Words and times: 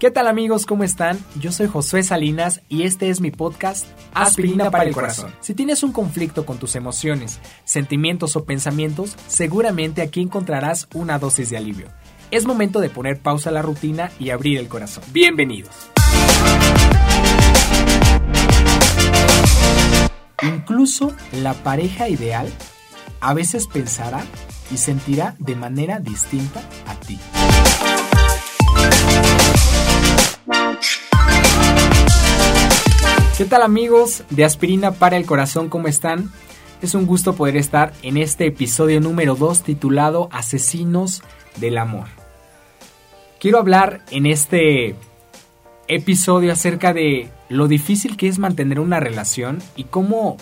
¿Qué 0.00 0.10
tal 0.10 0.28
amigos? 0.28 0.64
¿Cómo 0.64 0.82
están? 0.82 1.18
Yo 1.38 1.52
soy 1.52 1.66
Josué 1.66 2.02
Salinas 2.02 2.62
y 2.70 2.84
este 2.84 3.10
es 3.10 3.20
mi 3.20 3.30
podcast 3.30 3.86
Aspirina 4.14 4.70
para 4.70 4.84
el 4.84 4.94
Corazón. 4.94 5.30
Si 5.42 5.52
tienes 5.52 5.82
un 5.82 5.92
conflicto 5.92 6.46
con 6.46 6.56
tus 6.56 6.74
emociones, 6.74 7.38
sentimientos 7.64 8.34
o 8.34 8.46
pensamientos, 8.46 9.14
seguramente 9.26 10.00
aquí 10.00 10.22
encontrarás 10.22 10.88
una 10.94 11.18
dosis 11.18 11.50
de 11.50 11.58
alivio. 11.58 11.88
Es 12.30 12.46
momento 12.46 12.80
de 12.80 12.88
poner 12.88 13.20
pausa 13.20 13.50
a 13.50 13.52
la 13.52 13.60
rutina 13.60 14.10
y 14.18 14.30
abrir 14.30 14.58
el 14.58 14.68
corazón. 14.68 15.04
Bienvenidos. 15.12 15.90
Incluso 20.40 21.12
la 21.42 21.52
pareja 21.52 22.08
ideal 22.08 22.50
a 23.20 23.34
veces 23.34 23.66
pensará 23.66 24.24
y 24.72 24.78
sentirá 24.78 25.34
de 25.38 25.56
manera 25.56 26.00
distinta 26.00 26.62
a 26.86 26.94
ti. 26.94 27.20
¿Qué 33.40 33.46
tal 33.46 33.62
amigos 33.62 34.22
de 34.28 34.44
Aspirina 34.44 34.92
para 34.92 35.16
el 35.16 35.24
Corazón? 35.24 35.70
¿Cómo 35.70 35.88
están? 35.88 36.30
Es 36.82 36.94
un 36.94 37.06
gusto 37.06 37.36
poder 37.36 37.56
estar 37.56 37.94
en 38.02 38.18
este 38.18 38.44
episodio 38.44 39.00
número 39.00 39.34
2 39.34 39.62
titulado 39.62 40.28
Asesinos 40.30 41.22
del 41.56 41.78
Amor. 41.78 42.08
Quiero 43.40 43.56
hablar 43.56 44.02
en 44.10 44.26
este 44.26 44.94
episodio 45.88 46.52
acerca 46.52 46.92
de 46.92 47.30
lo 47.48 47.66
difícil 47.66 48.18
que 48.18 48.28
es 48.28 48.38
mantener 48.38 48.78
una 48.78 49.00
relación 49.00 49.60
y 49.74 49.84
cómo 49.84 50.36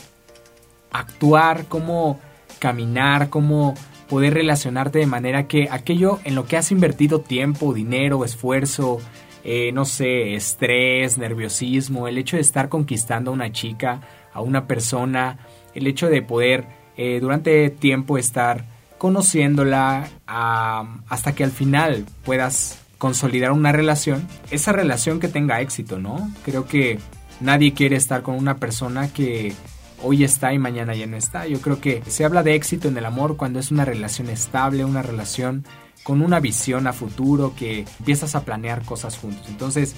actuar, 0.91 1.67
cómo 1.69 2.19
caminar, 2.59 3.29
cómo 3.29 3.75
poder 4.09 4.35
relacionarte 4.35 4.99
de 4.99 5.07
manera 5.07 5.47
que 5.47 5.69
aquello 5.71 6.19
en 6.25 6.35
lo 6.35 6.47
que 6.47 6.57
has 6.57 6.73
invertido 6.73 7.21
tiempo, 7.21 7.75
dinero, 7.75 8.25
esfuerzo, 8.25 8.99
eh, 9.45 9.73
no 9.73 9.85
sé, 9.85 10.35
estrés, 10.35 11.19
nerviosismo, 11.19 12.09
el 12.09 12.19
hecho 12.19 12.37
de 12.37 12.43
estar 12.43 12.69
conquistando 12.69 13.31
a 13.31 13.35
una 13.35 13.53
chica, 13.53 14.01
a 14.33 14.41
una 14.41 14.67
persona, 14.67 15.39
el 15.75 15.87
hecho 15.87 16.09
de 16.09 16.23
poder 16.23 16.67
eh, 16.97 17.19
durante 17.21 17.71
tiempo 17.71 18.19
estar 18.19 18.65
conociéndola 18.99 20.09
hasta 20.27 21.35
que 21.35 21.45
al 21.45 21.53
final 21.53 22.05
puedas 22.25 22.81
consolidar 22.99 23.53
una 23.53 23.71
relación, 23.71 24.27
esa 24.51 24.73
relación 24.73 25.21
que 25.21 25.29
tenga 25.29 25.61
éxito, 25.61 26.01
¿no? 26.01 26.31
Creo 26.45 26.67
que 26.67 26.99
nadie 27.41 27.73
quiere 27.73 27.97
estar 27.97 28.23
con 28.23 28.35
una 28.35 28.57
persona 28.57 29.13
que 29.13 29.55
hoy 30.03 30.25
está 30.25 30.53
y 30.53 30.59
mañana 30.59 30.95
ya 30.95 31.07
no 31.07 31.17
está. 31.17 31.47
Yo 31.47 31.61
creo 31.61 31.81
que 31.81 32.03
se 32.07 32.25
habla 32.25 32.43
de 32.43 32.55
éxito 32.55 32.89
en 32.89 32.99
el 32.99 33.07
amor 33.07 33.37
cuando 33.37 33.61
es 33.61 33.71
una 33.71 33.85
relación 33.85 34.29
estable, 34.29 34.85
una 34.85 35.03
relación 35.03 35.65
con 36.03 36.23
una 36.23 36.41
visión 36.41 36.87
a 36.87 36.93
futuro, 36.93 37.55
que 37.57 37.81
empiezas 37.99 38.35
a 38.35 38.45
planear 38.45 38.85
cosas 38.85 39.19
juntos. 39.19 39.47
Entonces, 39.49 39.95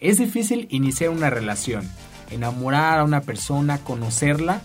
es 0.00 0.18
difícil 0.18 0.66
iniciar 0.70 1.10
una 1.10 1.30
relación, 1.30 1.88
enamorar 2.30 3.00
a 3.00 3.04
una 3.04 3.20
persona, 3.20 3.78
conocerla 3.78 4.62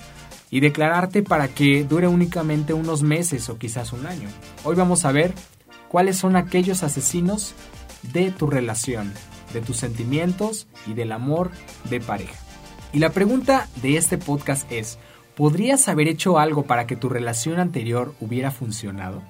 y 0.49 0.61
declararte 0.61 1.23
para 1.23 1.49
que 1.49 1.83
dure 1.83 2.07
únicamente 2.07 2.73
unos 2.73 3.03
meses 3.03 3.49
o 3.49 3.57
quizás 3.57 3.91
un 3.91 4.05
año. 4.05 4.29
Hoy 4.63 4.75
vamos 4.75 5.03
a 5.03 5.11
ver 5.11 5.33
cuáles 5.89 6.17
son 6.17 6.35
aquellos 6.35 6.83
asesinos 6.83 7.53
de 8.13 8.31
tu 8.31 8.47
relación, 8.47 9.13
de 9.53 9.61
tus 9.61 9.77
sentimientos 9.77 10.67
y 10.87 10.93
del 10.93 11.11
amor 11.11 11.51
de 11.89 11.99
pareja. 11.99 12.35
Y 12.93 12.99
la 12.99 13.09
pregunta 13.09 13.67
de 13.81 13.97
este 13.97 14.17
podcast 14.17 14.71
es, 14.71 14.99
¿podrías 15.35 15.89
haber 15.89 16.07
hecho 16.07 16.39
algo 16.39 16.63
para 16.63 16.87
que 16.87 16.95
tu 16.95 17.09
relación 17.09 17.59
anterior 17.59 18.15
hubiera 18.21 18.51
funcionado? 18.51 19.21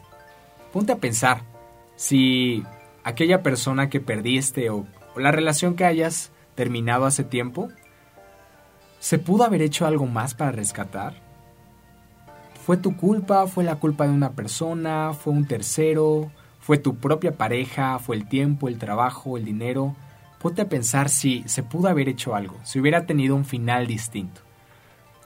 Ponte 0.75 0.91
a 0.91 0.97
pensar, 0.97 1.43
si 1.95 2.65
aquella 3.05 3.41
persona 3.41 3.89
que 3.89 4.02
perdiste 4.02 4.69
o, 4.69 4.86
la 5.15 5.31
relación 5.31 5.77
que 5.77 5.86
hayas 5.86 6.33
terminado 6.53 7.05
hace 7.05 7.23
tiempo, 7.23 7.69
¿se 8.99 9.17
pudo 9.17 9.45
haber 9.45 9.61
hecho 9.61 9.87
algo 9.87 10.05
más 10.05 10.33
para 10.33 10.52
rescatar? 10.52 11.14
¿Fue 12.65 12.75
tu 12.75 12.97
culpa? 12.97 13.47
¿Fue 13.47 13.64
la 13.64 13.77
culpa 13.77 14.05
de 14.05 14.11
una 14.11 14.33
persona? 14.33 15.14
¿Fue 15.14 15.31
un 15.31 15.47
tercero? 15.47 16.30
¿Fue 16.59 16.77
tu 16.77 16.97
propia 16.97 17.37
pareja? 17.37 17.97
¿Fue 17.99 18.17
el 18.17 18.27
tiempo, 18.27 18.67
el 18.67 18.77
trabajo, 18.77 19.37
el 19.37 19.45
dinero? 19.45 19.95
Ponte 20.41 20.64
a 20.64 20.67
pensar 20.67 21.08
si 21.08 21.45
se 21.45 21.64
pudo 21.64 21.87
haber 21.87 22.09
hecho 22.09 22.35
algo, 22.35 22.58
si 22.64 22.81
hubiera 22.81 23.05
tenido 23.05 23.37
un 23.37 23.45
final 23.45 23.87
distinto. 23.87 24.41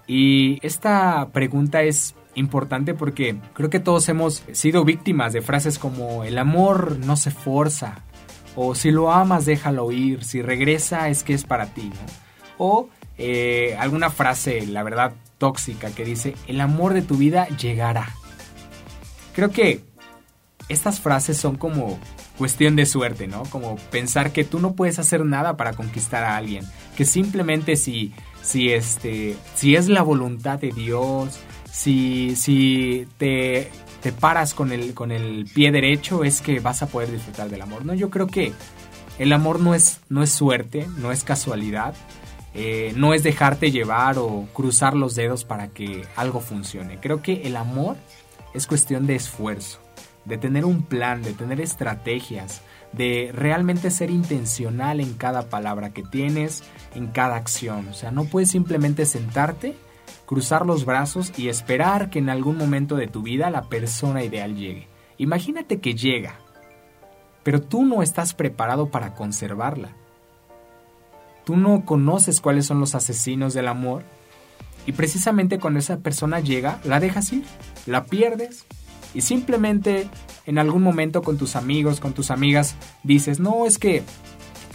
Y 0.06 0.60
esta 0.62 1.28
pregunta 1.34 1.82
es 1.82 2.14
importante 2.36 2.94
porque 2.94 3.38
creo 3.54 3.70
que 3.70 3.80
todos 3.80 4.08
hemos 4.10 4.44
sido 4.52 4.86
víctimas 4.86 5.34
de 5.34 5.42
frases 5.42 5.80
como 5.80 6.24
el 6.24 6.38
amor 6.38 6.98
no 7.00 7.16
se 7.16 7.32
forza 7.32 8.04
o 8.56 8.76
si 8.76 8.92
lo 8.92 9.12
amas 9.12 9.46
déjalo 9.46 9.92
ir, 9.92 10.24
si 10.24 10.42
regresa 10.42 11.10
es 11.10 11.24
que 11.24 11.34
es 11.34 11.44
para 11.44 11.68
ti, 11.68 11.92
O 12.58 12.90
eh, 13.18 13.76
alguna 13.80 14.10
frase, 14.10 14.66
la 14.68 14.84
verdad, 14.84 15.14
tóxica 15.38 15.92
que 15.92 16.06
dice 16.06 16.36
el 16.48 16.62
amor 16.62 16.94
de 16.94 17.02
tu 17.02 17.16
vida 17.16 17.48
llegará. 17.58 18.10
Creo 19.34 19.52
que 19.52 19.84
estas 20.68 21.00
frases 21.00 21.38
son 21.38 21.56
como 21.56 22.00
cuestión 22.38 22.76
de 22.76 22.86
suerte, 22.86 23.28
¿no? 23.28 23.44
Como 23.44 23.78
pensar 23.92 24.32
que 24.32 24.44
tú 24.44 24.60
no 24.60 24.74
puedes 24.74 25.00
hacer 25.00 25.26
nada 25.26 25.58
para 25.58 25.74
conquistar 25.74 26.24
a 26.24 26.38
alguien, 26.38 26.66
que 26.96 27.06
simplemente 27.06 27.76
si 27.76 28.14
si 28.42 28.72
este 28.72 29.36
si 29.56 29.76
es 29.76 29.90
la 29.90 30.02
voluntad 30.02 30.60
de 30.60 30.72
Dios, 30.72 31.40
si, 31.72 32.36
si 32.36 33.08
te, 33.18 33.72
te 34.02 34.12
paras 34.12 34.54
con 34.54 34.72
el, 34.72 34.94
con 34.94 35.12
el 35.12 35.46
pie 35.54 35.72
derecho 35.72 36.24
es 36.24 36.42
que 36.42 36.60
vas 36.60 36.82
a 36.82 36.88
poder 36.88 37.12
disfrutar 37.12 37.50
del 37.50 37.62
amor. 37.62 37.86
No, 37.86 37.94
yo 37.94 38.10
creo 38.10 38.28
que 38.28 38.54
el 39.18 39.34
amor 39.34 39.60
no 39.60 39.76
es, 39.76 40.00
no 40.10 40.24
es 40.24 40.32
suerte, 40.32 40.88
no 40.98 41.12
es 41.12 41.24
casualidad, 41.24 41.94
eh, 42.54 42.94
no 42.96 43.14
es 43.14 43.24
dejarte 43.24 43.72
llevar 43.72 44.18
o 44.18 44.48
cruzar 44.54 44.96
los 44.96 45.16
dedos 45.16 45.44
para 45.44 45.68
que 45.68 46.06
algo 46.16 46.40
funcione. 46.40 47.00
Creo 47.00 47.22
que 47.22 47.44
el 47.44 47.56
amor 47.56 47.98
es 48.54 48.66
cuestión 48.66 49.06
de 49.08 49.16
esfuerzo, 49.16 49.80
de 50.26 50.38
tener 50.38 50.66
un 50.66 50.84
plan, 50.84 51.22
de 51.22 51.34
tener 51.34 51.62
estrategias, 51.62 52.62
de 52.94 53.32
realmente 53.34 53.92
ser 53.92 54.10
intencional 54.10 55.00
en 55.00 55.14
cada 55.14 55.50
palabra 55.50 55.92
que 55.92 56.02
tienes, 56.02 56.64
en 56.96 57.08
cada 57.08 57.36
acción. 57.36 57.88
O 57.90 57.94
sea, 57.94 58.12
no 58.12 58.26
puedes 58.26 58.50
simplemente 58.50 59.06
sentarte 59.06 59.76
cruzar 60.30 60.64
los 60.64 60.86
brazos 60.86 61.34
y 61.38 61.50
esperar 61.50 62.12
que 62.12 62.20
en 62.20 62.30
algún 62.30 62.56
momento 62.56 62.96
de 62.96 63.08
tu 63.08 63.24
vida 63.24 63.50
la 63.50 63.64
persona 63.64 64.24
ideal 64.24 64.56
llegue. 64.56 64.88
Imagínate 65.18 65.80
que 65.80 65.96
llega, 65.96 66.36
pero 67.42 67.64
tú 67.64 67.84
no 67.84 68.04
estás 68.04 68.36
preparado 68.36 68.92
para 68.92 69.16
conservarla. 69.16 69.90
Tú 71.46 71.58
no 71.58 71.84
conoces 71.84 72.42
cuáles 72.42 72.68
son 72.68 72.80
los 72.80 72.94
asesinos 72.94 73.56
del 73.56 73.68
amor 73.68 74.04
y 74.86 74.92
precisamente 74.92 75.58
cuando 75.58 75.80
esa 75.80 75.98
persona 75.98 76.42
llega, 76.42 76.80
la 76.84 77.00
dejas 77.00 77.34
ir, 77.34 77.44
la 77.88 78.06
pierdes 78.06 78.68
y 79.16 79.22
simplemente 79.22 80.08
en 80.46 80.60
algún 80.60 80.84
momento 80.84 81.24
con 81.24 81.40
tus 81.40 81.56
amigos, 81.56 82.00
con 82.00 82.14
tus 82.14 82.30
amigas, 82.30 82.76
dices, 83.02 83.40
no, 83.40 83.66
es 83.66 83.80
que 83.80 84.04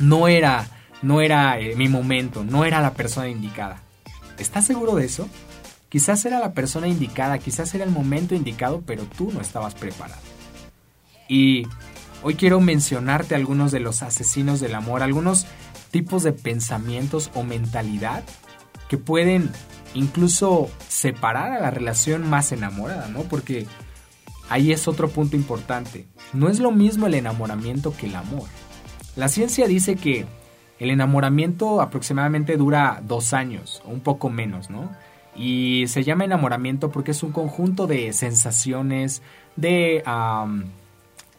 no 0.01 0.27
era, 0.27 0.67
no 1.01 1.21
era 1.21 1.61
eh, 1.61 1.77
mi 1.77 1.87
momento, 1.87 2.43
no 2.43 2.65
era 2.65 2.81
la 2.81 2.95
persona 2.95 3.29
indicada. 3.29 3.84
¿Estás 4.39 4.67
seguro 4.67 4.95
de 4.97 5.05
eso? 5.05 5.29
Quizás 5.89 6.25
era 6.25 6.41
la 6.41 6.53
persona 6.55 6.89
indicada, 6.89 7.39
quizás 7.39 7.75
era 7.75 7.85
el 7.85 7.91
momento 7.91 8.35
indicado, 8.35 8.83
pero 8.85 9.05
tú 9.05 9.31
no 9.33 9.41
estabas 9.41 9.75
preparado. 9.75 10.21
Y 11.29 11.67
hoy 12.23 12.35
quiero 12.35 12.61
mencionarte 12.61 13.35
algunos 13.35 13.71
de 13.71 13.81
los 13.81 14.03
asesinos 14.03 14.61
del 14.61 14.75
amor, 14.75 15.03
algunos 15.03 15.47
tipos 15.91 16.25
de 16.25 16.33
pensamientos 16.33 17.31
o 17.35 17.45
mentalidad 17.45 18.25
que 18.89 18.99
pueden 18.99 19.51
incluso 19.95 20.69
separar 20.89 21.53
a 21.53 21.61
la 21.61 21.71
relación 21.71 22.29
más 22.29 22.51
enamorada, 22.51 23.09
¿no? 23.09 23.21
Porque 23.21 23.67
ahí 24.49 24.73
es 24.73 24.89
otro 24.89 25.09
punto 25.09 25.37
importante. 25.37 26.07
No 26.33 26.49
es 26.49 26.59
lo 26.59 26.73
mismo 26.73 27.07
el 27.07 27.15
enamoramiento 27.15 27.97
que 27.97 28.07
el 28.07 28.17
amor. 28.17 28.49
La 29.15 29.29
ciencia 29.29 29.69
dice 29.69 29.95
que 29.95 30.27
el 30.85 30.91
enamoramiento 30.91 31.81
aproximadamente 31.81 32.57
dura 32.57 33.03
dos 33.05 33.33
años, 33.33 33.83
un 33.87 34.01
poco 34.01 34.31
menos, 34.31 34.71
¿no? 34.71 34.91
Y 35.35 35.87
se 35.89 36.05
llama 36.05 36.25
enamoramiento 36.25 36.91
porque 36.91 37.11
es 37.11 37.23
un 37.23 37.33
conjunto 37.33 37.87
de 37.87 38.13
sensaciones, 38.13 39.23
de 39.57 40.05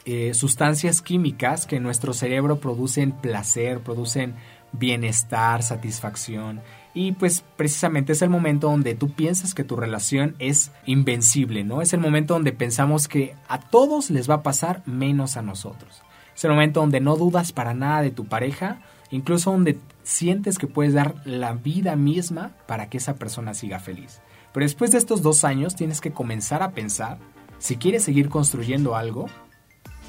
eh, 0.05 0.33
sustancias 0.33 1.01
químicas 1.01 1.65
que 1.65 1.79
nuestro 1.79 2.13
cerebro 2.13 2.59
producen 2.59 3.11
placer, 3.13 3.79
producen 3.79 4.35
bienestar, 4.73 5.63
satisfacción. 5.63 6.61
Y 6.93 7.13
pues 7.13 7.43
precisamente 7.55 8.13
es 8.13 8.21
el 8.21 8.29
momento 8.29 8.69
donde 8.69 8.95
tú 8.95 9.11
piensas 9.11 9.53
que 9.53 9.63
tu 9.63 9.75
relación 9.75 10.35
es 10.39 10.71
invencible, 10.85 11.63
¿no? 11.63 11.81
Es 11.81 11.93
el 11.93 11.99
momento 11.99 12.33
donde 12.33 12.51
pensamos 12.51 13.07
que 13.07 13.35
a 13.47 13.59
todos 13.59 14.09
les 14.09 14.29
va 14.29 14.35
a 14.35 14.43
pasar 14.43 14.81
menos 14.85 15.37
a 15.37 15.41
nosotros. 15.41 16.01
Es 16.35 16.43
el 16.43 16.51
momento 16.51 16.81
donde 16.81 16.99
no 16.99 17.15
dudas 17.15 17.51
para 17.51 17.73
nada 17.73 18.01
de 18.01 18.11
tu 18.11 18.25
pareja, 18.25 18.79
incluso 19.15 19.51
donde 19.51 19.79
sientes 20.03 20.57
que 20.57 20.67
puedes 20.67 20.93
dar 20.93 21.15
la 21.25 21.53
vida 21.53 21.95
misma 21.95 22.51
para 22.67 22.89
que 22.89 22.97
esa 22.97 23.15
persona 23.15 23.53
siga 23.53 23.79
feliz. 23.79 24.21
Pero 24.53 24.65
después 24.65 24.91
de 24.91 24.97
estos 24.97 25.21
dos 25.21 25.43
años 25.43 25.75
tienes 25.75 26.01
que 26.01 26.11
comenzar 26.11 26.61
a 26.63 26.71
pensar 26.71 27.17
si 27.57 27.77
quieres 27.77 28.03
seguir 28.03 28.29
construyendo 28.29 28.95
algo 28.95 29.27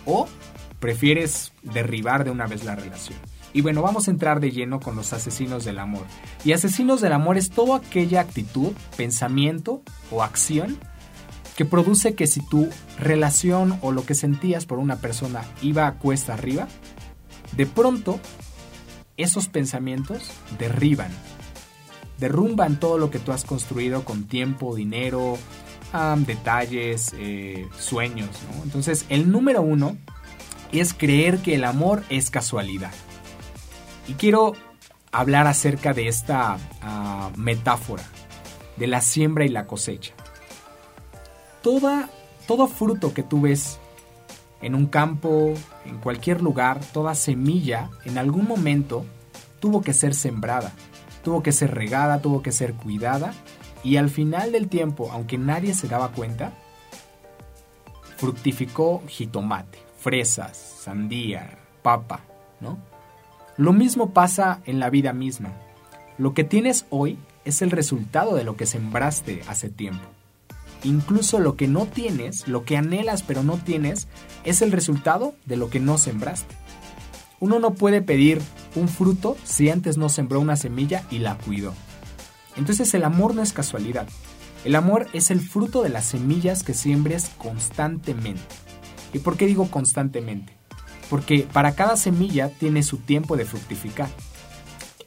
o 0.04 0.28
prefieres 0.80 1.52
derribar 1.62 2.24
de 2.24 2.30
una 2.30 2.46
vez 2.46 2.64
la 2.64 2.76
relación. 2.76 3.18
Y 3.52 3.62
bueno, 3.62 3.80
vamos 3.80 4.06
a 4.06 4.10
entrar 4.10 4.40
de 4.40 4.50
lleno 4.50 4.80
con 4.80 4.96
los 4.96 5.12
asesinos 5.12 5.64
del 5.64 5.78
amor. 5.78 6.04
Y 6.44 6.52
asesinos 6.52 7.00
del 7.00 7.12
amor 7.12 7.38
es 7.38 7.50
toda 7.50 7.78
aquella 7.78 8.20
actitud, 8.20 8.72
pensamiento 8.96 9.82
o 10.10 10.22
acción 10.22 10.76
que 11.56 11.64
produce 11.64 12.14
que 12.14 12.26
si 12.26 12.46
tu 12.46 12.68
relación 12.98 13.78
o 13.80 13.92
lo 13.92 14.04
que 14.04 14.14
sentías 14.14 14.66
por 14.66 14.78
una 14.78 14.96
persona 14.96 15.42
iba 15.62 15.86
a 15.86 15.94
cuesta 15.94 16.34
arriba, 16.34 16.68
de 17.56 17.64
pronto 17.64 18.20
esos 19.16 19.48
pensamientos 19.48 20.30
derriban, 20.58 21.10
derrumban 22.18 22.78
todo 22.78 22.98
lo 22.98 23.10
que 23.10 23.18
tú 23.18 23.32
has 23.32 23.44
construido 23.44 24.04
con 24.04 24.24
tiempo, 24.24 24.74
dinero, 24.74 25.38
detalles, 26.26 27.14
eh, 27.18 27.66
sueños. 27.78 28.28
Entonces, 28.62 29.06
el 29.08 29.30
número 29.30 29.62
uno 29.62 29.96
es 30.72 30.92
creer 30.92 31.38
que 31.38 31.54
el 31.54 31.64
amor 31.64 32.02
es 32.10 32.30
casualidad. 32.30 32.92
Y 34.08 34.14
quiero 34.14 34.54
hablar 35.12 35.46
acerca 35.46 35.94
de 35.94 36.08
esta 36.08 36.58
ah, 36.82 37.30
metáfora, 37.36 38.04
de 38.76 38.86
la 38.86 39.00
siembra 39.00 39.44
y 39.44 39.48
la 39.48 39.66
cosecha. 39.66 40.14
Todo 41.62 42.68
fruto 42.68 43.12
que 43.12 43.22
tú 43.22 43.40
ves 43.40 43.80
en 44.62 44.74
un 44.74 44.86
campo, 44.86 45.54
en 45.84 45.98
cualquier 45.98 46.40
lugar, 46.42 46.80
toda 46.92 47.14
semilla, 47.14 47.90
en 48.04 48.18
algún 48.18 48.46
momento 48.46 49.04
tuvo 49.60 49.82
que 49.82 49.92
ser 49.92 50.14
sembrada, 50.14 50.72
tuvo 51.22 51.42
que 51.42 51.52
ser 51.52 51.74
regada, 51.74 52.20
tuvo 52.20 52.42
que 52.42 52.52
ser 52.52 52.74
cuidada 52.74 53.32
y 53.82 53.96
al 53.96 54.10
final 54.10 54.52
del 54.52 54.68
tiempo, 54.68 55.10
aunque 55.12 55.38
nadie 55.38 55.74
se 55.74 55.88
daba 55.88 56.12
cuenta, 56.12 56.52
fructificó 58.16 59.02
jitomate, 59.06 59.78
fresas, 59.98 60.56
sandía, 60.56 61.58
papa, 61.82 62.20
¿no? 62.60 62.78
Lo 63.56 63.72
mismo 63.72 64.10
pasa 64.10 64.60
en 64.66 64.80
la 64.80 64.90
vida 64.90 65.12
misma. 65.12 65.52
Lo 66.18 66.34
que 66.34 66.44
tienes 66.44 66.86
hoy 66.90 67.18
es 67.44 67.62
el 67.62 67.70
resultado 67.70 68.34
de 68.34 68.44
lo 68.44 68.56
que 68.56 68.66
sembraste 68.66 69.42
hace 69.48 69.68
tiempo. 69.68 70.15
Incluso 70.84 71.38
lo 71.38 71.56
que 71.56 71.68
no 71.68 71.86
tienes, 71.86 72.46
lo 72.46 72.64
que 72.64 72.76
anhelas 72.76 73.22
pero 73.22 73.42
no 73.42 73.56
tienes, 73.56 74.08
es 74.44 74.62
el 74.62 74.72
resultado 74.72 75.34
de 75.46 75.56
lo 75.56 75.70
que 75.70 75.80
no 75.80 75.98
sembraste. 75.98 76.54
Uno 77.40 77.58
no 77.58 77.74
puede 77.74 78.02
pedir 78.02 78.40
un 78.74 78.88
fruto 78.88 79.36
si 79.44 79.70
antes 79.70 79.96
no 79.98 80.08
sembró 80.08 80.40
una 80.40 80.56
semilla 80.56 81.04
y 81.10 81.18
la 81.18 81.36
cuidó. 81.36 81.74
Entonces 82.56 82.92
el 82.94 83.04
amor 83.04 83.34
no 83.34 83.42
es 83.42 83.52
casualidad. 83.52 84.08
El 84.64 84.74
amor 84.74 85.06
es 85.12 85.30
el 85.30 85.40
fruto 85.40 85.82
de 85.82 85.90
las 85.90 86.06
semillas 86.06 86.62
que 86.62 86.74
siembres 86.74 87.30
constantemente. 87.38 88.42
¿Y 89.12 89.18
por 89.18 89.36
qué 89.36 89.46
digo 89.46 89.70
constantemente? 89.70 90.54
Porque 91.08 91.46
para 91.52 91.74
cada 91.74 91.96
semilla 91.96 92.48
tiene 92.48 92.82
su 92.82 92.98
tiempo 92.98 93.36
de 93.36 93.44
fructificar. 93.44 94.08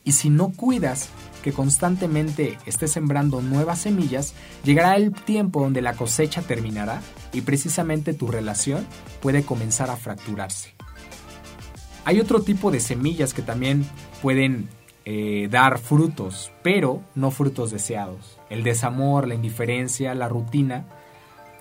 Y 0.04 0.13
si 0.13 0.30
no 0.30 0.51
cuidas 0.51 1.10
que 1.44 1.53
constantemente 1.53 2.57
estés 2.65 2.91
sembrando 2.91 3.41
nuevas 3.41 3.80
semillas, 3.80 4.33
llegará 4.63 4.95
el 4.95 5.13
tiempo 5.13 5.62
donde 5.62 5.81
la 5.81 5.94
cosecha 5.94 6.41
terminará 6.41 7.01
y 7.33 7.41
precisamente 7.41 8.13
tu 8.13 8.27
relación 8.27 8.86
puede 9.21 9.44
comenzar 9.44 9.89
a 9.89 9.97
fracturarse. 9.97 10.74
Hay 12.06 12.19
otro 12.19 12.41
tipo 12.41 12.71
de 12.71 12.80
semillas 12.80 13.33
que 13.33 13.41
también 13.41 13.86
pueden 14.21 14.69
eh, 15.06 15.47
dar 15.50 15.80
frutos, 15.80 16.51
pero 16.63 17.01
no 17.15 17.31
frutos 17.31 17.71
deseados. 17.71 18.39
El 18.50 18.63
desamor, 18.63 19.27
la 19.27 19.35
indiferencia, 19.35 20.15
la 20.15 20.27
rutina, 20.27 20.85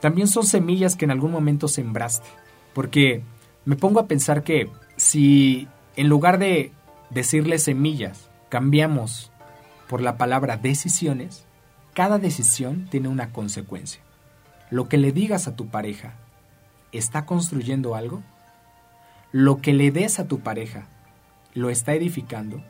también 0.00 0.28
son 0.28 0.46
semillas 0.46 0.96
que 0.96 1.04
en 1.04 1.10
algún 1.10 1.32
momento 1.32 1.68
sembraste. 1.68 2.28
Porque 2.74 3.22
me 3.64 3.76
pongo 3.76 4.00
a 4.00 4.06
pensar 4.06 4.42
que 4.42 4.70
si 4.96 5.68
en 5.96 6.08
lugar 6.08 6.38
de 6.38 6.72
decirle 7.10 7.58
semillas, 7.58 8.30
cambiamos 8.48 9.32
por 9.88 10.00
la 10.00 10.16
palabra 10.16 10.56
decisiones, 10.56 11.44
cada 11.94 12.18
decisión 12.18 12.86
tiene 12.90 13.08
una 13.08 13.32
consecuencia. 13.32 14.00
Lo 14.70 14.88
que 14.88 14.98
le 14.98 15.12
digas 15.12 15.48
a 15.48 15.56
tu 15.56 15.68
pareja, 15.68 16.14
¿está 16.92 17.26
construyendo 17.26 17.94
algo? 17.94 18.22
Lo 19.32 19.58
que 19.58 19.72
le 19.72 19.90
des 19.90 20.18
a 20.18 20.28
tu 20.28 20.40
pareja, 20.40 20.86
¿lo 21.54 21.70
está 21.70 21.94
edificando? 21.94 22.62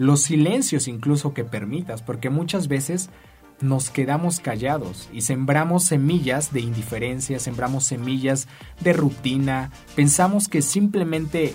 los 0.00 0.22
silencios 0.22 0.88
incluso 0.88 1.34
que 1.34 1.44
permitas, 1.44 2.00
porque 2.00 2.30
muchas 2.30 2.68
veces 2.68 3.10
nos 3.60 3.90
quedamos 3.90 4.40
callados 4.40 5.10
y 5.12 5.20
sembramos 5.20 5.84
semillas 5.84 6.54
de 6.54 6.60
indiferencia, 6.60 7.38
sembramos 7.38 7.84
semillas 7.84 8.48
de 8.80 8.94
rutina, 8.94 9.70
pensamos 9.96 10.48
que 10.48 10.62
simplemente 10.62 11.54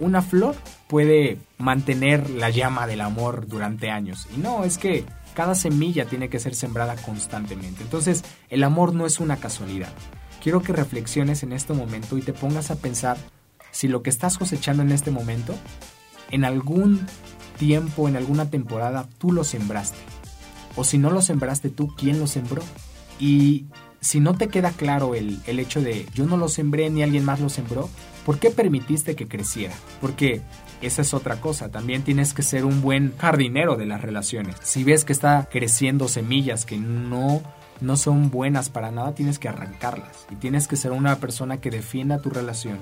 una 0.00 0.22
flor 0.22 0.56
puede 0.88 1.38
mantener 1.58 2.30
la 2.30 2.50
llama 2.50 2.86
del 2.86 3.00
amor 3.00 3.46
durante 3.48 3.90
años. 3.90 4.26
Y 4.34 4.38
no, 4.38 4.64
es 4.64 4.78
que 4.78 5.04
cada 5.34 5.54
semilla 5.54 6.06
tiene 6.06 6.28
que 6.28 6.38
ser 6.38 6.54
sembrada 6.54 6.96
constantemente. 6.96 7.82
Entonces, 7.82 8.24
el 8.48 8.64
amor 8.64 8.94
no 8.94 9.06
es 9.06 9.20
una 9.20 9.36
casualidad. 9.36 9.92
Quiero 10.42 10.62
que 10.62 10.72
reflexiones 10.72 11.42
en 11.42 11.52
este 11.52 11.72
momento 11.72 12.18
y 12.18 12.22
te 12.22 12.32
pongas 12.32 12.70
a 12.70 12.76
pensar 12.76 13.16
si 13.70 13.88
lo 13.88 14.02
que 14.02 14.10
estás 14.10 14.38
cosechando 14.38 14.82
en 14.82 14.92
este 14.92 15.10
momento 15.10 15.54
en 16.30 16.44
algún 16.44 17.06
tiempo, 17.58 18.08
en 18.08 18.16
alguna 18.16 18.50
temporada, 18.50 19.08
tú 19.18 19.32
lo 19.32 19.44
sembraste. 19.44 19.98
O 20.76 20.84
si 20.84 20.98
no 20.98 21.10
lo 21.10 21.22
sembraste 21.22 21.70
tú, 21.70 21.94
¿quién 21.96 22.18
lo 22.18 22.26
sembró? 22.26 22.62
Y 23.18 23.66
si 24.00 24.20
no 24.20 24.34
te 24.34 24.48
queda 24.48 24.70
claro 24.70 25.14
el, 25.14 25.40
el, 25.46 25.58
hecho 25.58 25.80
de 25.80 26.06
yo 26.14 26.26
no 26.26 26.36
lo 26.36 26.48
sembré 26.48 26.90
ni 26.90 27.02
alguien 27.02 27.24
más 27.24 27.40
lo 27.40 27.48
sembró, 27.48 27.88
¿por 28.26 28.38
qué 28.38 28.50
permitiste 28.50 29.14
que 29.14 29.28
creciera? 29.28 29.74
Porque 30.00 30.42
esa 30.86 31.02
es 31.02 31.14
otra 31.14 31.40
cosa, 31.40 31.70
también 31.70 32.02
tienes 32.02 32.34
que 32.34 32.42
ser 32.42 32.64
un 32.64 32.82
buen 32.82 33.16
jardinero 33.18 33.76
de 33.76 33.86
las 33.86 34.02
relaciones. 34.02 34.56
Si 34.62 34.84
ves 34.84 35.04
que 35.04 35.12
está 35.12 35.48
creciendo 35.50 36.08
semillas 36.08 36.64
que 36.64 36.78
no 36.78 37.42
no 37.80 37.96
son 37.96 38.30
buenas 38.30 38.68
para 38.68 38.92
nada, 38.92 39.14
tienes 39.16 39.40
que 39.40 39.48
arrancarlas 39.48 40.26
y 40.30 40.36
tienes 40.36 40.68
que 40.68 40.76
ser 40.76 40.92
una 40.92 41.16
persona 41.16 41.60
que 41.60 41.70
defienda 41.70 42.22
tu 42.22 42.30
relación 42.30 42.78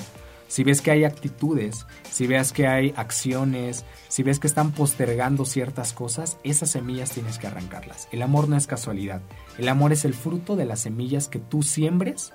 si 0.53 0.65
ves 0.65 0.83
que 0.83 0.91
hay 0.91 1.05
actitudes, 1.05 1.87
si 2.11 2.27
ves 2.27 2.53
que 2.53 2.67
hay 2.67 2.93
acciones, 2.95 3.87
si 4.09 4.23
ves 4.23 4.39
que 4.39 4.47
están 4.47 4.73
postergando 4.73 5.47
ciertas 5.47 5.95
cosas, 5.95 6.37
esas 6.45 6.71
semillas 6.71 7.11
tienes 7.11 7.39
que 7.39 7.47
arrancarlas. 7.47 8.07
El 8.13 8.21
amor 8.21 8.51
no 8.51 8.59
es 8.59 8.67
casualidad. 8.67 9.23
El 9.57 9.67
amor 9.71 9.95
es 9.95 10.05
el 10.05 10.13
fruto 10.13 10.55
de 10.55 10.67
las 10.67 10.81
semillas 10.81 11.29
que 11.29 11.39
tú 11.39 11.63
siembres 11.63 12.35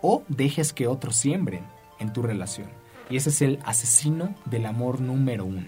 o 0.00 0.22
dejes 0.28 0.72
que 0.72 0.86
otros 0.86 1.16
siembren 1.16 1.66
en 1.98 2.10
tu 2.14 2.22
relación. 2.22 2.70
Y 3.10 3.16
ese 3.16 3.30
es 3.30 3.42
el 3.42 3.58
asesino 3.64 4.34
del 4.44 4.66
amor 4.66 5.00
número 5.00 5.44
uno. 5.44 5.66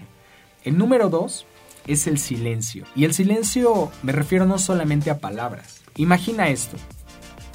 El 0.63 0.77
número 0.77 1.09
dos 1.09 1.45
es 1.87 2.07
el 2.07 2.19
silencio. 2.19 2.85
Y 2.95 3.05
el 3.05 3.13
silencio 3.13 3.91
me 4.03 4.11
refiero 4.11 4.45
no 4.45 4.59
solamente 4.59 5.09
a 5.09 5.19
palabras. 5.19 5.81
Imagina 5.95 6.49
esto. 6.49 6.77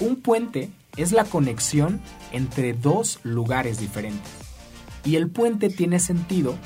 Un 0.00 0.16
puente 0.16 0.70
es 0.96 1.12
la 1.12 1.24
conexión 1.24 2.00
entre 2.32 2.72
dos 2.72 3.20
lugares 3.22 3.78
diferentes. 3.78 4.32
Y 5.04 5.16
el 5.16 5.30
puente 5.30 5.68
tiene 5.68 6.00
sentido 6.00 6.56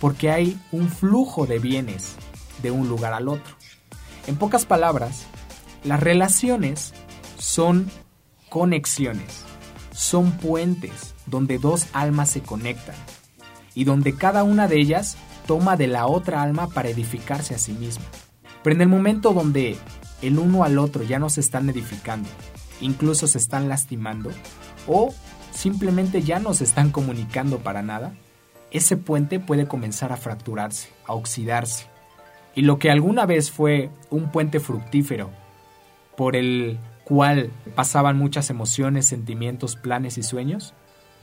porque 0.00 0.30
hay 0.30 0.58
un 0.72 0.88
flujo 0.88 1.46
de 1.46 1.58
bienes 1.58 2.16
de 2.62 2.70
un 2.70 2.88
lugar 2.88 3.12
al 3.12 3.28
otro. 3.28 3.54
En 4.26 4.36
pocas 4.36 4.64
palabras, 4.66 5.26
las 5.84 6.00
relaciones 6.00 6.92
son 7.38 7.90
conexiones, 8.48 9.44
son 9.94 10.32
puentes 10.32 11.14
donde 11.26 11.58
dos 11.58 11.86
almas 11.92 12.28
se 12.28 12.42
conectan 12.42 12.96
y 13.74 13.84
donde 13.84 14.14
cada 14.14 14.42
una 14.42 14.68
de 14.68 14.78
ellas 14.78 15.16
toma 15.46 15.76
de 15.76 15.86
la 15.86 16.06
otra 16.06 16.42
alma 16.42 16.68
para 16.68 16.88
edificarse 16.88 17.54
a 17.54 17.58
sí 17.58 17.72
misma. 17.72 18.04
Pero 18.62 18.76
en 18.76 18.82
el 18.82 18.88
momento 18.88 19.32
donde 19.32 19.76
el 20.20 20.38
uno 20.38 20.64
al 20.64 20.78
otro 20.78 21.02
ya 21.04 21.18
no 21.18 21.30
se 21.30 21.40
están 21.40 21.68
edificando, 21.70 22.28
incluso 22.80 23.26
se 23.26 23.38
están 23.38 23.68
lastimando 23.68 24.30
o 24.86 25.14
simplemente 25.52 26.22
ya 26.22 26.38
no 26.38 26.54
se 26.54 26.64
están 26.64 26.90
comunicando 26.90 27.58
para 27.58 27.82
nada, 27.82 28.14
ese 28.70 28.96
puente 28.96 29.38
puede 29.38 29.68
comenzar 29.68 30.12
a 30.12 30.16
fracturarse, 30.16 30.88
a 31.06 31.14
oxidarse. 31.14 31.86
Y 32.56 32.62
lo 32.62 32.78
que 32.78 32.90
alguna 32.90 33.26
vez 33.26 33.50
fue 33.50 33.90
un 34.10 34.30
puente 34.32 34.60
fructífero, 34.60 35.30
por 36.16 36.36
el 36.36 36.78
cual 37.04 37.50
pasaban 37.74 38.16
muchas 38.16 38.50
emociones, 38.50 39.06
sentimientos, 39.06 39.76
planes 39.76 40.18
y 40.18 40.22
sueños, 40.22 40.74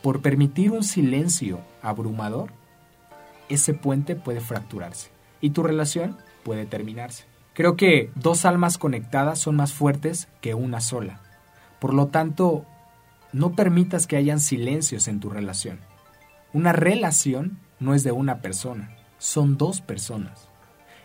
por 0.02 0.22
permitir 0.22 0.72
un 0.72 0.84
silencio 0.84 1.62
abrumador, 1.82 2.52
ese 3.50 3.74
puente 3.74 4.16
puede 4.16 4.40
fracturarse 4.40 5.10
y 5.42 5.52
tu 5.52 5.64
relación 5.64 6.18
puede 6.44 6.66
terminarse. 6.66 7.26
Creo 7.54 7.76
que 7.76 8.12
dos 8.16 8.46
almas 8.46 8.78
conectadas 8.78 9.40
son 9.40 9.56
más 9.56 9.74
fuertes 9.74 10.30
que 10.40 10.54
una 10.54 10.80
sola. 10.80 11.22
Por 11.80 11.94
lo 11.94 12.08
tanto, 12.08 12.66
no 13.34 13.56
permitas 13.56 14.08
que 14.08 14.16
hayan 14.16 14.40
silencios 14.40 15.08
en 15.08 15.20
tu 15.20 15.30
relación. 15.30 15.80
Una 16.54 16.74
relación 16.74 17.60
no 17.80 17.94
es 17.94 18.04
de 18.04 18.12
una 18.12 18.42
persona, 18.42 18.96
son 19.18 19.58
dos 19.58 19.82
personas. 19.82 20.48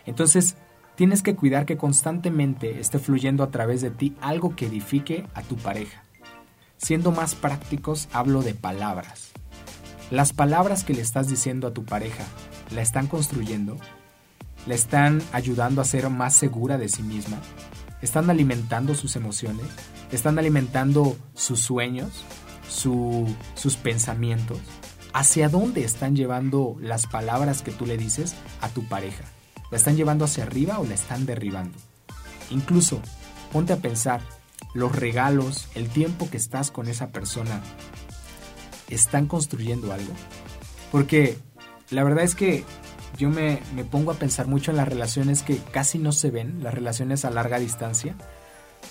Entonces, 0.05 0.57
tienes 0.97 1.23
que 1.23 1.37
cuidar 1.37 1.67
que 1.67 1.77
constantemente 1.77 2.81
esté 2.81 2.99
fluyendo 2.99 3.45
a 3.45 3.51
través 3.51 3.83
de 3.83 3.91
ti 3.91 4.17
algo 4.21 4.57
que 4.57 4.67
edifique 4.67 5.27
a 5.35 5.43
tu 5.43 5.57
pareja. 5.57 6.03
Siendo 6.79 7.13
más 7.13 7.35
prácticos, 7.35 8.09
hablo 8.13 8.43
de 8.43 8.55
palabras. 8.55 9.31
Las 10.11 10.33
palabras 10.33 10.85
que 10.85 10.95
le 10.95 11.03
estás 11.03 11.29
diciendo 11.29 11.67
a 11.67 11.75
tu 11.75 11.85
pareja 11.85 12.25
la 12.75 12.83
están 12.83 13.07
construyendo, 13.07 13.77
la 14.67 14.75
están 14.75 15.23
ayudando 15.33 15.81
a 15.81 15.85
ser 15.85 16.09
más 16.11 16.35
segura 16.35 16.79
de 16.79 16.89
sí 16.89 17.03
misma, 17.03 17.39
están 18.03 18.31
alimentando 18.31 18.95
sus 18.95 19.17
emociones, 19.17 19.67
están 20.13 20.39
alimentando 20.39 21.17
sus 21.35 21.61
sueños, 21.61 22.25
sus 22.69 23.77
pensamientos. 23.77 24.59
¿Hacia 25.13 25.49
dónde 25.49 25.83
están 25.83 26.15
llevando 26.15 26.77
las 26.81 27.07
palabras 27.07 27.63
que 27.63 27.73
tú 27.73 27.87
le 27.87 27.97
dices 27.97 28.35
a 28.61 28.69
tu 28.69 28.87
pareja? 28.87 29.25
¿La 29.71 29.79
están 29.79 29.97
llevando 29.97 30.25
hacia 30.25 30.45
arriba 30.45 30.79
o 30.79 30.85
la 30.85 30.95
están 30.95 31.27
derribando? 31.27 31.79
Incluso, 32.51 33.01
ponte 33.53 33.73
a 33.73 33.79
pensar, 33.79 34.21
los 34.75 34.95
regalos, 34.95 35.69
el 35.75 35.89
tiempo 35.89 36.29
que 36.31 36.37
estás 36.37 36.71
con 36.71 36.89
esa 36.89 37.09
persona, 37.09 37.61
¿están 38.89 39.27
construyendo 39.27 39.93
algo? 39.93 40.13
Porque 40.93 41.39
la 41.91 42.05
verdad 42.05 42.25
es 42.25 42.35
que 42.35 42.65
yo 43.17 43.31
me, 43.31 43.61
pongo 43.91 44.11
a 44.13 44.17
pensar 44.17 44.47
mucho 44.47 44.71
en 44.71 44.77
las 44.77 44.89
relaciones 44.89 45.43
que 45.43 45.59
casi 45.59 45.99
no 45.99 46.13
se 46.13 46.31
ven, 46.31 46.63
las 46.63 46.75
relaciones 46.75 47.25
a 47.25 47.31
larga 47.31 47.59
distancia, 47.59 48.15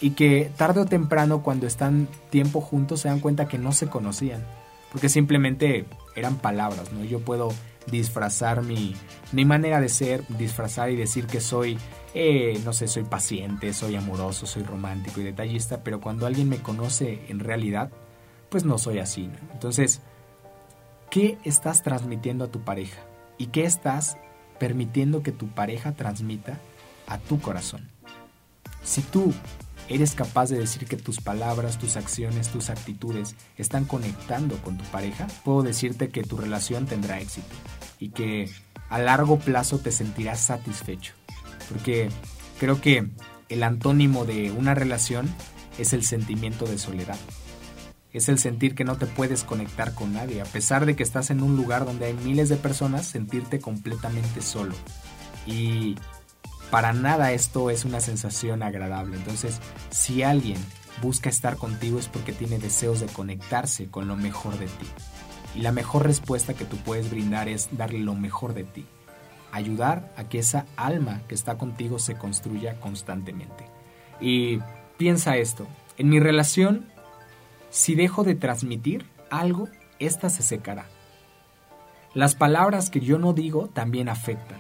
y 0.02 0.12
que 0.12 0.52
tarde 0.58 0.82
o 0.82 0.86
temprano 0.86 1.44
cuando 1.44 1.68
están 1.68 2.08
tiempo 2.30 2.60
juntos 2.60 3.02
se 3.02 3.08
dan 3.08 3.20
cuenta 3.20 3.48
que 3.48 3.58
no 3.58 3.72
se 3.72 3.88
conocían, 3.88 4.44
porque 4.92 5.10
simplemente 5.10 5.86
eran 6.16 6.38
palabras, 6.38 6.92
¿no? 6.92 7.04
Yo 7.04 7.20
puedo 7.20 7.54
disfrazar 7.88 8.64
mi, 8.64 8.96
mi 9.32 9.46
manera 9.46 9.80
de 9.80 9.90
ser, 9.90 10.26
disfrazar 10.28 10.90
y 10.90 10.96
decir 10.96 11.28
que 11.28 11.42
soy, 11.42 11.78
eh, 12.14 12.60
no 12.64 12.74
sé, 12.74 12.88
soy 12.88 13.04
paciente, 13.04 13.74
soy 13.74 13.96
amoroso, 13.96 14.46
soy 14.46 14.64
romántico 14.64 15.22
y 15.22 15.24
detallista, 15.24 15.84
pero 15.84 16.02
cuando 16.02 16.26
alguien 16.26 16.50
me 16.50 16.60
conoce 16.60 17.26
en 17.30 17.40
realidad, 17.40 17.92
pues 18.50 18.64
no 18.64 18.78
soy 18.78 19.00
así, 19.00 19.28
¿no? 19.28 19.38
Entonces, 19.54 20.02
¿qué 21.10 21.38
estás 21.44 21.84
transmitiendo 21.84 22.46
a 22.46 22.52
tu 22.52 22.62
pareja? 22.62 23.02
¿Y 23.38 23.48
qué 23.48 23.66
estás 23.66 24.18
permitiendo 24.60 25.24
que 25.24 25.32
tu 25.32 25.48
pareja 25.48 25.94
transmita 25.94 26.60
a 27.08 27.18
tu 27.18 27.40
corazón? 27.42 27.90
Si 28.84 29.02
tú 29.02 29.34
eres 29.90 30.16
capaz 30.16 30.50
de 30.50 30.60
decir 30.60 30.86
que 30.88 30.98
tus 30.98 31.22
palabras, 31.22 31.78
tus 31.78 31.98
acciones, 31.98 32.50
tus 32.50 32.70
actitudes 32.70 33.36
están 33.58 33.86
conectando 33.86 34.58
con 34.58 34.78
tu 34.78 34.84
pareja, 34.86 35.28
puedo 35.44 35.64
decirte 35.64 36.10
que 36.10 36.24
tu 36.24 36.38
relación 36.38 36.86
tendrá 36.86 37.20
éxito 37.20 37.56
y 38.00 38.10
que 38.10 38.50
a 38.90 39.00
largo 39.00 39.40
plazo 39.40 39.80
te 39.80 39.92
sentirás 39.92 40.40
satisfecho. 40.40 41.14
Porque 41.70 42.10
creo 42.60 42.82
que 42.82 43.10
el 43.50 43.64
antónimo 43.64 44.26
de 44.26 44.52
una 44.52 44.74
relación 44.74 45.28
es 45.78 45.94
el 45.94 46.04
sentimiento 46.04 46.66
de 46.66 46.78
soledad. 46.78 47.18
Es 48.14 48.30
el 48.30 48.40
sentir 48.40 48.76
que 48.76 48.86
no 48.86 48.98
te 48.98 49.08
puedes 49.08 49.44
conectar 49.44 49.94
con 49.94 50.14
nadie. 50.14 50.42
A 50.42 50.46
pesar 50.46 50.86
de 50.86 50.96
que 50.96 51.04
estás 51.04 51.32
en 51.32 51.44
un 51.44 51.58
lugar 51.58 51.86
donde 51.86 52.06
hay 52.06 52.14
miles 52.14 52.48
de 52.48 52.56
personas, 52.56 53.06
sentirte 53.06 53.60
completamente 53.60 54.42
solo. 54.42 54.74
Y 55.46 55.96
para 56.72 56.94
nada 56.94 57.32
esto 57.32 57.70
es 57.70 57.86
una 57.86 58.00
sensación 58.00 58.64
agradable. 58.64 59.18
Entonces, 59.18 59.60
si 59.90 60.24
alguien 60.24 60.58
busca 61.02 61.30
estar 61.30 61.58
contigo 61.58 62.00
es 62.00 62.08
porque 62.08 62.34
tiene 62.34 62.58
deseos 62.58 63.00
de 63.00 63.08
conectarse 63.08 63.88
con 63.88 64.08
lo 64.08 64.16
mejor 64.16 64.58
de 64.58 64.68
ti. 64.68 64.88
Y 65.56 65.62
la 65.62 65.72
mejor 65.72 66.06
respuesta 66.06 66.54
que 66.54 66.66
tú 66.66 66.78
puedes 66.78 67.10
brindar 67.10 67.48
es 67.48 67.70
darle 67.72 68.00
lo 68.00 68.14
mejor 68.14 68.54
de 68.54 68.64
ti. 68.64 68.86
Ayudar 69.52 70.14
a 70.18 70.26
que 70.26 70.40
esa 70.40 70.66
alma 70.76 71.22
que 71.28 71.36
está 71.36 71.58
contigo 71.58 71.98
se 72.00 72.16
construya 72.16 72.80
constantemente. 72.80 73.66
Y 74.20 74.60
piensa 74.98 75.38
esto, 75.38 75.66
en 75.98 76.10
mi 76.10 76.20
relación, 76.20 76.88
si 77.70 77.96
dejo 77.96 78.24
de 78.24 78.36
transmitir 78.36 79.06
algo, 79.30 79.70
esta 80.00 80.30
se 80.30 80.44
secará. 80.44 80.88
Las 82.14 82.36
palabras 82.36 82.90
que 82.90 83.00
yo 83.00 83.18
no 83.18 83.34
digo 83.34 83.68
también 83.68 84.10
afectan. 84.10 84.60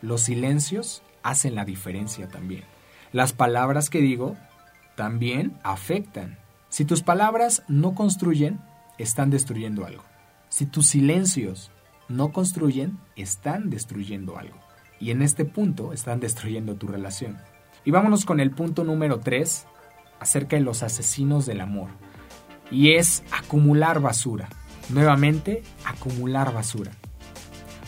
Los 0.00 0.22
silencios 0.22 1.02
hacen 1.26 1.54
la 1.54 1.64
diferencia 1.64 2.28
también. 2.28 2.64
Las 3.12 3.32
palabras 3.32 3.90
que 3.90 4.00
digo 4.00 4.36
también 4.94 5.58
afectan. 5.62 6.38
Si 6.68 6.84
tus 6.84 7.02
palabras 7.02 7.62
no 7.68 7.94
construyen, 7.94 8.60
están 8.98 9.30
destruyendo 9.30 9.84
algo. 9.86 10.04
Si 10.48 10.66
tus 10.66 10.86
silencios 10.86 11.70
no 12.08 12.32
construyen, 12.32 12.98
están 13.16 13.70
destruyendo 13.70 14.38
algo. 14.38 14.56
Y 15.00 15.10
en 15.10 15.20
este 15.20 15.44
punto 15.44 15.92
están 15.92 16.20
destruyendo 16.20 16.76
tu 16.76 16.86
relación. 16.86 17.36
Y 17.84 17.90
vámonos 17.90 18.24
con 18.24 18.40
el 18.40 18.52
punto 18.52 18.84
número 18.84 19.20
3 19.20 19.66
acerca 20.20 20.56
de 20.56 20.62
los 20.62 20.82
asesinos 20.82 21.44
del 21.44 21.60
amor. 21.60 21.90
Y 22.70 22.92
es 22.92 23.22
acumular 23.32 24.00
basura. 24.00 24.48
Nuevamente, 24.88 25.62
acumular 25.84 26.54
basura. 26.54 26.92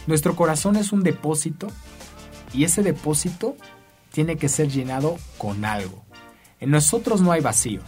Nuestro 0.07 0.35
corazón 0.35 0.77
es 0.77 0.93
un 0.93 1.03
depósito 1.03 1.69
y 2.53 2.65
ese 2.65 2.83
depósito 2.83 3.57
tiene 4.13 4.37
que 4.37 4.49
ser 4.49 4.69
llenado 4.69 5.17
con 5.37 5.65
algo. 5.65 6.05
En 6.61 6.71
nosotros 6.71 7.21
no 7.21 7.33
hay 7.33 7.41
vacíos, 7.41 7.85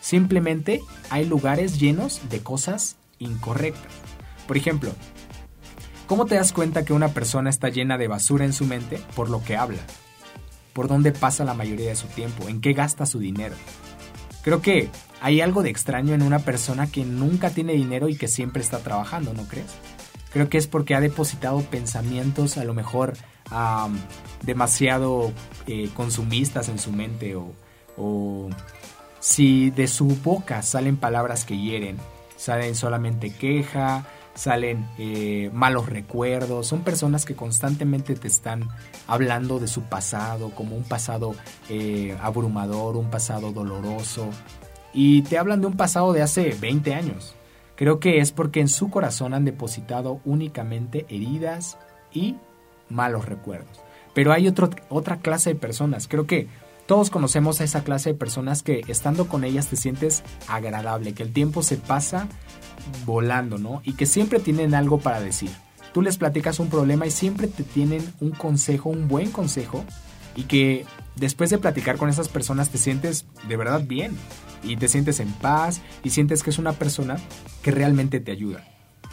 simplemente 0.00 0.80
hay 1.10 1.24
lugares 1.24 1.78
llenos 1.78 2.20
de 2.28 2.40
cosas 2.40 2.96
incorrectas. 3.18 3.92
Por 4.46 4.56
ejemplo, 4.56 4.92
¿cómo 6.06 6.26
te 6.26 6.34
das 6.34 6.52
cuenta 6.52 6.84
que 6.84 6.92
una 6.92 7.08
persona 7.08 7.50
está 7.50 7.70
llena 7.70 7.96
de 7.96 8.08
basura 8.08 8.44
en 8.44 8.52
su 8.52 8.66
mente? 8.66 9.00
Por 9.16 9.30
lo 9.30 9.42
que 9.42 9.56
habla, 9.56 9.80
por 10.72 10.88
dónde 10.88 11.12
pasa 11.12 11.44
la 11.44 11.54
mayoría 11.54 11.88
de 11.88 11.96
su 11.96 12.08
tiempo, 12.08 12.48
en 12.48 12.60
qué 12.60 12.74
gasta 12.74 13.06
su 13.06 13.18
dinero. 13.18 13.54
Creo 14.42 14.60
que 14.60 14.90
hay 15.22 15.40
algo 15.40 15.62
de 15.62 15.70
extraño 15.70 16.12
en 16.12 16.20
una 16.20 16.40
persona 16.40 16.86
que 16.86 17.06
nunca 17.06 17.48
tiene 17.48 17.72
dinero 17.72 18.10
y 18.10 18.16
que 18.16 18.28
siempre 18.28 18.62
está 18.62 18.80
trabajando, 18.80 19.32
¿no 19.32 19.44
crees? 19.44 19.72
Creo 20.34 20.48
que 20.48 20.58
es 20.58 20.66
porque 20.66 20.96
ha 20.96 21.00
depositado 21.00 21.60
pensamientos 21.60 22.58
a 22.58 22.64
lo 22.64 22.74
mejor 22.74 23.14
demasiado 24.42 25.30
eh, 25.68 25.88
consumistas 25.94 26.68
en 26.68 26.80
su 26.80 26.90
mente 26.90 27.36
o, 27.36 28.50
si 29.20 29.70
de 29.70 29.86
su 29.86 30.06
boca 30.06 30.60
salen 30.62 30.96
palabras 30.96 31.44
que 31.44 31.56
hieren, 31.56 31.98
salen 32.36 32.74
solamente 32.74 33.32
queja, 33.32 34.06
salen 34.34 34.88
eh, 34.98 35.50
malos 35.52 35.88
recuerdos, 35.88 36.66
son 36.66 36.82
personas 36.82 37.24
que 37.24 37.36
constantemente 37.36 38.16
te 38.16 38.26
están 38.26 38.68
hablando 39.06 39.60
de 39.60 39.68
su 39.68 39.82
pasado, 39.82 40.50
como 40.50 40.76
un 40.76 40.82
pasado 40.82 41.36
eh, 41.68 42.18
abrumador, 42.20 42.96
un 42.96 43.08
pasado 43.08 43.52
doloroso, 43.52 44.30
y 44.92 45.22
te 45.22 45.38
hablan 45.38 45.60
de 45.60 45.68
un 45.68 45.76
pasado 45.76 46.12
de 46.12 46.22
hace 46.22 46.56
20 46.60 46.92
años. 46.92 47.36
Creo 47.76 47.98
que 47.98 48.18
es 48.18 48.32
porque 48.32 48.60
en 48.60 48.68
su 48.68 48.90
corazón 48.90 49.34
han 49.34 49.44
depositado 49.44 50.20
únicamente 50.24 51.06
heridas 51.08 51.78
y 52.12 52.36
malos 52.88 53.26
recuerdos. 53.26 53.80
Pero 54.14 54.32
hay 54.32 54.46
otro, 54.46 54.70
otra 54.88 55.18
clase 55.18 55.50
de 55.50 55.60
personas. 55.60 56.06
Creo 56.06 56.26
que 56.26 56.48
todos 56.86 57.10
conocemos 57.10 57.60
a 57.60 57.64
esa 57.64 57.82
clase 57.82 58.10
de 58.10 58.18
personas 58.18 58.62
que 58.62 58.82
estando 58.88 59.26
con 59.26 59.42
ellas 59.42 59.68
te 59.68 59.76
sientes 59.76 60.22
agradable, 60.48 61.14
que 61.14 61.22
el 61.22 61.32
tiempo 61.32 61.62
se 61.62 61.76
pasa 61.76 62.28
volando, 63.06 63.58
¿no? 63.58 63.80
Y 63.84 63.94
que 63.94 64.06
siempre 64.06 64.38
tienen 64.38 64.74
algo 64.74 64.98
para 64.98 65.20
decir. 65.20 65.50
Tú 65.92 66.02
les 66.02 66.18
platicas 66.18 66.58
un 66.58 66.68
problema 66.68 67.06
y 67.06 67.10
siempre 67.10 67.46
te 67.46 67.62
tienen 67.62 68.04
un 68.20 68.32
consejo, 68.32 68.90
un 68.90 69.08
buen 69.08 69.30
consejo, 69.30 69.84
y 70.36 70.42
que 70.42 70.84
después 71.16 71.50
de 71.50 71.58
platicar 71.58 71.96
con 71.96 72.08
esas 72.08 72.28
personas 72.28 72.70
te 72.70 72.78
sientes 72.78 73.26
de 73.48 73.56
verdad 73.56 73.82
bien, 73.86 74.16
y 74.64 74.76
te 74.76 74.88
sientes 74.88 75.20
en 75.20 75.32
paz, 75.32 75.80
y 76.02 76.10
sientes 76.10 76.42
que 76.42 76.50
es 76.50 76.58
una 76.58 76.72
persona 76.72 77.16
que 77.62 77.70
realmente 77.70 78.20
te 78.20 78.32
ayuda. 78.32 78.64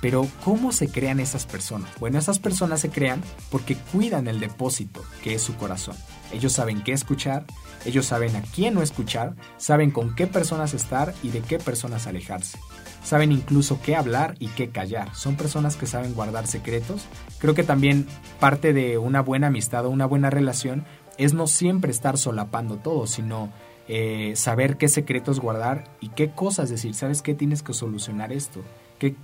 Pero 0.02 0.28
¿cómo 0.44 0.72
se 0.72 0.88
crean 0.88 1.20
esas 1.20 1.46
personas? 1.46 1.92
Bueno, 2.00 2.18
esas 2.18 2.40
personas 2.40 2.82
se 2.82 2.90
crean 2.90 3.22
porque 3.52 3.76
cuidan 3.76 4.28
el 4.28 4.40
depósito 4.40 5.04
que 5.24 5.36
es 5.36 5.44
su 5.44 5.56
corazón. 5.56 5.96
Ellos 6.34 6.54
saben 6.54 6.84
qué 6.84 6.92
escuchar, 6.92 7.46
ellos 7.86 8.08
saben 8.08 8.36
a 8.36 8.42
quién 8.42 8.74
no 8.74 8.82
escuchar, 8.82 9.36
saben 9.58 9.92
con 9.92 10.16
qué 10.16 10.26
personas 10.26 10.74
estar 10.74 11.14
y 11.22 11.30
de 11.30 11.42
qué 11.42 11.60
personas 11.60 12.08
alejarse. 12.08 12.58
Saben 13.04 13.32
incluso 13.32 13.80
qué 13.82 13.96
hablar 13.96 14.36
y 14.40 14.48
qué 14.48 14.70
callar. 14.70 15.14
Son 15.16 15.36
personas 15.36 15.76
que 15.76 15.88
saben 15.88 16.14
guardar 16.14 16.48
secretos. 16.48 17.06
Creo 17.40 17.54
que 17.54 17.64
también 17.64 18.08
parte 18.40 18.74
de 18.74 18.98
una 18.98 19.22
buena 19.22 19.48
amistad 19.48 19.86
o 19.86 19.90
una 19.90 20.06
buena 20.06 20.30
relación 20.30 20.86
es 21.18 21.34
no 21.34 21.46
siempre 21.46 21.92
estar 21.92 22.18
solapando 22.18 22.78
todo, 22.78 23.06
sino 23.08 23.52
eh, 23.94 24.38
saber 24.38 24.78
qué 24.78 24.88
secretos 24.88 25.42
guardar 25.42 25.84
y 26.00 26.10
qué 26.10 26.32
cosas 26.32 26.70
decir. 26.70 26.94
¿Sabes 26.94 27.22
qué? 27.22 27.34
Tienes 27.34 27.62
que 27.62 27.74
solucionar 27.74 28.32
esto 28.32 28.64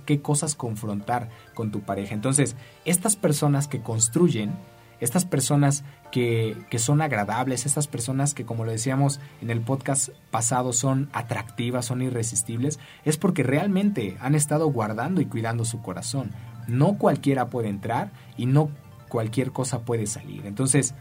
qué, 0.04 0.20
cosas 0.20 0.54
confrontar 0.54 1.28
con 1.54 1.70
tu 1.70 1.80
pareja. 1.80 2.14
Entonces, 2.14 2.56
estas 2.84 3.16
personas 3.16 3.68
que 3.68 3.80
construyen, 3.80 4.52
estas 5.00 5.24
personas 5.24 5.84
que, 6.10 6.56
que, 6.68 6.78
son 6.78 7.00
agradables, 7.00 7.64
estas 7.64 7.86
personas 7.86 8.34
que, 8.34 8.44
como 8.44 8.64
lo 8.64 8.72
decíamos 8.72 9.20
en 9.40 9.50
el 9.50 9.60
podcast 9.60 10.08
pasado, 10.30 10.72
son 10.72 11.08
atractivas, 11.12 11.86
son 11.86 12.02
irresistibles, 12.02 12.80
es 13.04 13.16
porque 13.16 13.44
realmente 13.44 14.16
han 14.20 14.34
estado 14.34 14.66
guardando 14.66 15.20
y 15.20 15.26
cuidando 15.26 15.64
su 15.64 15.80
corazón. 15.80 16.32
No 16.66 16.98
cualquiera 16.98 17.48
puede 17.48 17.68
entrar 17.68 18.10
y 18.36 18.46
no 18.46 18.70
cualquier 19.08 19.52
cosa 19.52 19.80
puede 19.84 20.06
salir. 20.06 20.44
Entonces, 20.46 20.94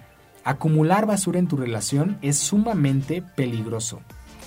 acumular 0.47 1.05
basura 1.05 1.39
en 1.39 1.47
tu 1.47 1.57
relación 1.57 2.17
es 2.21 2.37
sumamente 2.37 3.21
peligroso. 3.21 3.99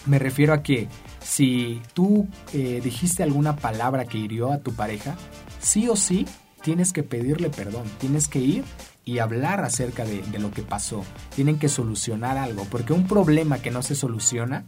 Me 0.06 0.18
refiero 0.18 0.54
a 0.54 0.62
que 0.62 0.88
si 1.22 1.82
tú 1.92 2.26
eh, 2.54 2.80
dijiste 2.82 3.22
alguna 3.22 3.56
palabra 3.56 4.06
que 4.06 4.16
hirió 4.16 4.50
a 4.50 4.60
tu 4.60 4.72
pareja, 4.72 5.16
sí 5.60 5.90
o 5.90 5.96
sí 5.96 6.26
tienes 6.62 6.94
que 6.94 7.02
pedirle 7.02 7.50
perdón, 7.50 7.84
tienes 7.98 8.28
que 8.28 8.38
ir 8.38 8.64
y 9.04 9.18
hablar 9.18 9.62
acerca 9.62 10.06
de, 10.06 10.22
de, 10.22 10.38
lo 10.38 10.50
que 10.50 10.62
pasó. 10.62 11.04
Tienen 11.34 11.58
que 11.58 11.68
solucionar 11.68 12.38
algo, 12.38 12.64
porque 12.70 12.94
un 12.94 13.06
problema 13.06 13.58
que 13.58 13.70
no 13.70 13.82
se 13.82 13.94
soluciona, 13.94 14.64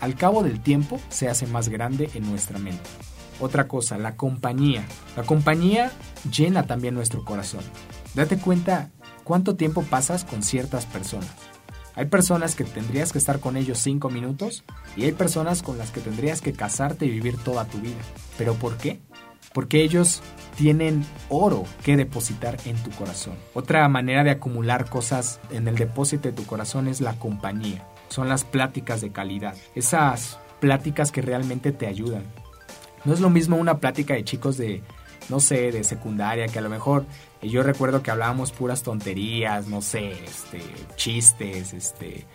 al 0.00 0.16
cabo 0.16 0.42
del 0.42 0.60
tiempo 0.60 0.98
se 1.08 1.28
hace 1.28 1.46
más 1.46 1.68
grande 1.68 2.10
en 2.14 2.28
nuestra 2.28 2.58
mente. 2.58 2.82
Otra 3.38 3.68
cosa, 3.68 3.96
la 3.96 4.16
compañía. 4.16 4.84
La 5.16 5.22
compañía 5.22 5.92
llena 6.28 6.66
también 6.66 6.94
nuestro 6.94 7.24
corazón. 7.24 7.62
Date 8.14 8.38
cuenta 8.38 8.90
cuánto 9.24 9.56
tiempo 9.56 9.82
pasas 9.82 10.24
con 10.24 10.42
ciertas 10.42 10.86
personas. 10.86 11.30
Hay 11.96 12.06
personas 12.06 12.56
que 12.56 12.64
tendrías 12.64 13.12
que 13.12 13.18
estar 13.18 13.40
con 13.40 13.56
ellos 13.56 13.78
cinco 13.78 14.10
minutos 14.10 14.64
y 14.96 15.04
hay 15.04 15.12
personas 15.12 15.62
con 15.62 15.78
las 15.78 15.90
que 15.90 16.00
tendrías 16.00 16.40
que 16.40 16.52
casarte 16.52 17.06
y 17.06 17.10
vivir 17.10 17.36
toda 17.38 17.66
tu 17.66 17.78
vida. 17.78 18.00
¿Pero 18.36 18.54
por 18.54 18.76
qué? 18.76 19.00
Porque 19.52 19.82
ellos 19.82 20.20
tienen 20.56 21.04
oro 21.28 21.64
que 21.84 21.96
depositar 21.96 22.56
en 22.64 22.76
tu 22.82 22.90
corazón. 22.90 23.34
Otra 23.54 23.88
manera 23.88 24.24
de 24.24 24.32
acumular 24.32 24.88
cosas 24.88 25.40
en 25.50 25.68
el 25.68 25.76
depósito 25.76 26.28
de 26.28 26.34
tu 26.34 26.44
corazón 26.44 26.88
es 26.88 27.00
la 27.00 27.14
compañía. 27.18 27.86
Son 28.08 28.28
las 28.28 28.44
pláticas 28.44 29.00
de 29.00 29.12
calidad. 29.12 29.54
Esas 29.76 30.38
pláticas 30.60 31.12
que 31.12 31.22
realmente 31.22 31.70
te 31.70 31.86
ayudan. 31.86 32.24
No 33.04 33.12
es 33.12 33.20
lo 33.20 33.30
mismo 33.30 33.56
una 33.56 33.78
plática 33.78 34.14
de 34.14 34.24
chicos 34.24 34.56
de, 34.56 34.82
no 35.28 35.40
sé, 35.40 35.72
de 35.72 35.84
secundaria, 35.84 36.48
que 36.48 36.58
a 36.58 36.62
lo 36.62 36.70
mejor 36.70 37.06
eh, 37.40 37.48
yo 37.48 37.62
recuerdo 37.62 38.02
que 38.02 38.10
hablábamos 38.10 38.52
puras 38.52 38.82
tonterías, 38.82 39.68
no 39.68 39.82
sé, 39.82 40.12
este, 40.24 40.62
chistes, 40.96 41.72
este, 41.72 42.26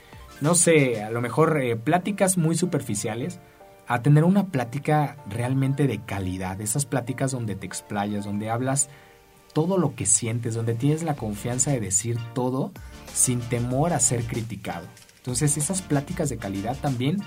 no 0.41 0.55
sé, 0.55 1.03
a 1.03 1.11
lo 1.11 1.21
mejor 1.21 1.61
eh, 1.61 1.75
pláticas 1.75 2.37
muy 2.37 2.55
superficiales, 2.55 3.39
a 3.87 4.03
tener 4.03 4.23
una 4.23 4.47
plática 4.47 5.17
realmente 5.27 5.87
de 5.87 5.99
calidad, 6.05 6.61
esas 6.61 6.85
pláticas 6.85 7.31
donde 7.31 7.55
te 7.55 7.65
explayas, 7.65 8.25
donde 8.25 8.49
hablas 8.49 8.89
todo 9.53 9.79
lo 9.79 9.95
que 9.95 10.05
sientes, 10.05 10.53
donde 10.53 10.75
tienes 10.75 11.01
la 11.01 11.15
confianza 11.15 11.71
de 11.71 11.79
decir 11.79 12.17
todo 12.35 12.71
sin 13.13 13.39
temor 13.39 13.93
a 13.93 13.99
ser 13.99 14.25
criticado. 14.25 14.87
Entonces 15.17 15.57
esas 15.57 15.81
pláticas 15.81 16.29
de 16.29 16.37
calidad 16.37 16.77
también 16.77 17.17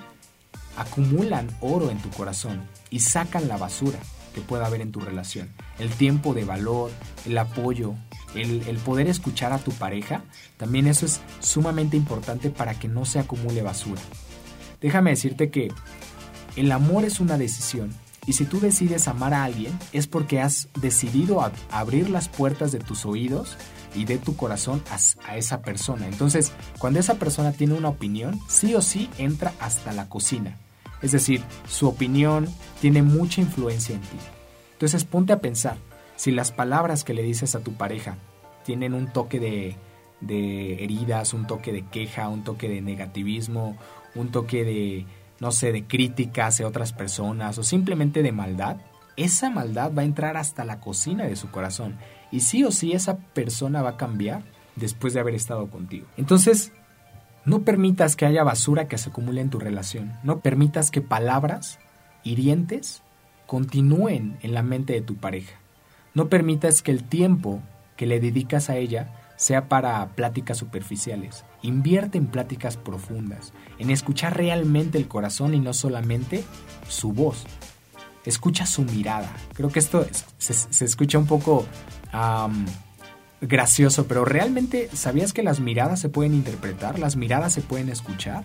acumulan 0.77 1.49
oro 1.61 1.91
en 1.91 1.99
tu 1.99 2.11
corazón 2.11 2.63
y 2.91 3.01
sacan 3.01 3.49
la 3.49 3.57
basura 3.57 3.99
que 4.33 4.41
pueda 4.41 4.67
haber 4.67 4.81
en 4.81 4.93
tu 4.93 5.01
relación. 5.01 5.51
El 5.79 5.91
tiempo 5.91 6.35
de 6.35 6.45
valor, 6.45 6.91
el 7.27 7.37
apoyo, 7.39 7.95
el, 8.35 8.77
poder 8.85 9.09
escuchar 9.09 9.53
a 9.53 9.59
tu 9.59 9.73
pareja, 9.73 10.23
también 10.57 10.87
eso 10.87 11.07
es 11.07 11.21
sumamente 11.41 11.97
importante 11.97 12.51
para 12.51 12.79
que 12.79 12.89
no 12.89 13.05
se 13.05 13.19
acumule 13.19 13.63
basura. 13.63 14.01
Déjame 14.81 15.11
decirte 15.11 15.51
que 15.51 15.71
el 16.57 16.73
amor 16.73 17.05
es 17.05 17.21
una 17.21 17.39
decisión 17.39 17.93
y 18.27 18.35
si 18.35 18.45
tú 18.45 18.61
decides 18.61 19.09
amar 19.09 19.35
a 19.35 19.45
alguien 19.45 19.77
es 19.93 20.07
porque 20.07 20.41
has 20.41 20.69
decidido 20.81 21.51
abrir 21.71 22.09
las 22.11 22.29
puertas 22.29 22.73
de 22.73 22.79
tus 22.79 23.05
oídos 23.05 23.57
y 23.95 24.05
de 24.05 24.19
tu 24.19 24.37
corazón 24.37 24.83
a, 24.91 25.31
a, 25.31 25.37
esa 25.37 25.61
persona. 25.63 26.07
Entonces, 26.07 26.53
cuando 26.79 26.99
esa 26.99 27.15
persona 27.15 27.53
tiene 27.53 27.75
una 27.75 27.89
opinión, 27.89 28.41
sí 28.49 28.75
o 28.75 28.81
sí 28.81 29.11
entra 29.19 29.53
hasta 29.61 29.93
la 29.93 30.09
cocina. 30.09 30.59
Es 31.03 31.13
decir, 31.13 31.43
su 31.69 31.89
opinión 31.89 32.49
tiene 32.81 33.03
mucha 33.03 33.41
influencia 33.41 33.95
en 33.95 34.01
ti. 34.01 34.17
Entonces 34.73 35.05
ponte 35.05 35.33
a 35.33 35.41
pensar, 35.41 35.77
si 36.17 36.31
las 36.31 36.53
palabras 36.53 37.05
que 37.05 37.15
le 37.15 37.23
dices 37.23 37.55
a 37.55 37.61
tu 37.61 37.73
pareja 37.75 38.17
tienen 38.65 38.95
un 38.95 39.13
toque 39.13 39.41
de, 39.41 39.77
de 40.21 40.85
heridas, 40.85 41.35
un 41.35 41.47
toque 41.47 41.73
de 41.73 41.85
queja, 41.87 42.29
un 42.29 42.45
toque 42.45 42.69
de 42.69 42.81
negativismo, 42.81 43.77
un 44.15 44.31
toque 44.31 44.65
de, 44.65 45.07
no 45.41 45.53
sé, 45.53 45.73
de 45.73 45.85
crítica 45.85 46.47
hacia 46.47 46.67
otras 46.67 46.93
personas 46.93 47.59
o 47.59 47.63
simplemente 47.63 48.23
de 48.23 48.33
maldad, 48.33 48.77
esa 49.17 49.51
maldad 49.51 49.93
va 49.97 50.03
a 50.03 50.07
entrar 50.07 50.37
hasta 50.37 50.65
la 50.65 50.81
cocina 50.81 51.25
de 51.25 51.37
su 51.37 51.51
corazón. 51.51 51.99
Y 52.31 52.41
sí 52.41 52.65
o 52.65 52.71
sí 52.71 52.93
esa 52.93 53.19
persona 53.19 53.83
va 53.83 53.91
a 53.91 53.97
cambiar 53.97 54.43
después 54.77 55.13
de 55.13 55.21
haber 55.21 55.35
estado 55.35 55.69
contigo. 55.69 56.07
Entonces, 56.17 56.73
no 57.45 57.63
permitas 57.63 58.17
que 58.17 58.25
haya 58.25 58.45
basura 58.45 58.87
que 58.89 58.99
se 58.99 59.11
acumule 59.11 59.41
en 59.41 59.51
tu 59.51 59.59
relación. 59.59 60.13
No 60.23 60.41
permitas 60.41 60.91
que 60.91 61.01
palabras 61.01 61.79
hirientes 62.23 63.03
continúen 63.47 64.39
en 64.43 64.55
la 64.55 64.63
mente 64.63 64.93
de 64.93 65.03
tu 65.03 65.17
pareja. 65.17 65.59
No 66.15 66.29
permitas 66.29 66.83
que 66.83 66.93
el 66.93 67.05
tiempo 67.05 67.61
que 67.97 68.07
le 68.07 68.21
dedicas 68.21 68.71
a 68.71 68.77
ella 68.77 69.13
sea 69.37 69.69
para 69.69 70.07
pláticas 70.11 70.59
superficiales. 70.59 71.45
Invierte 71.63 72.17
en 72.17 72.29
pláticas 72.29 72.77
profundas, 72.77 73.53
en 73.79 73.91
escuchar 73.91 74.37
realmente 74.37 74.99
el 74.99 75.09
corazón 75.09 75.55
y 75.55 75.61
no 75.61 75.75
solamente 75.75 76.45
su 76.89 77.13
voz. 77.13 77.45
Escucha 78.25 78.67
su 78.67 78.83
mirada. 78.83 79.33
Creo 79.55 79.71
que 79.71 79.81
esto 79.81 80.07
se, 80.39 80.55
se 80.55 80.85
escucha 80.85 81.19
un 81.19 81.27
poco 81.27 81.67
gracioso, 83.43 84.07
pero 84.07 84.25
realmente 84.25 84.89
¿sabías 84.95 85.33
que 85.33 85.43
las 85.43 85.61
miradas 85.61 86.01
se 86.01 86.09
pueden 86.09 86.35
interpretar? 86.35 86.99
¿Las 86.99 87.17
miradas 87.17 87.53
se 87.53 87.61
pueden 87.61 87.89
escuchar? 87.89 88.45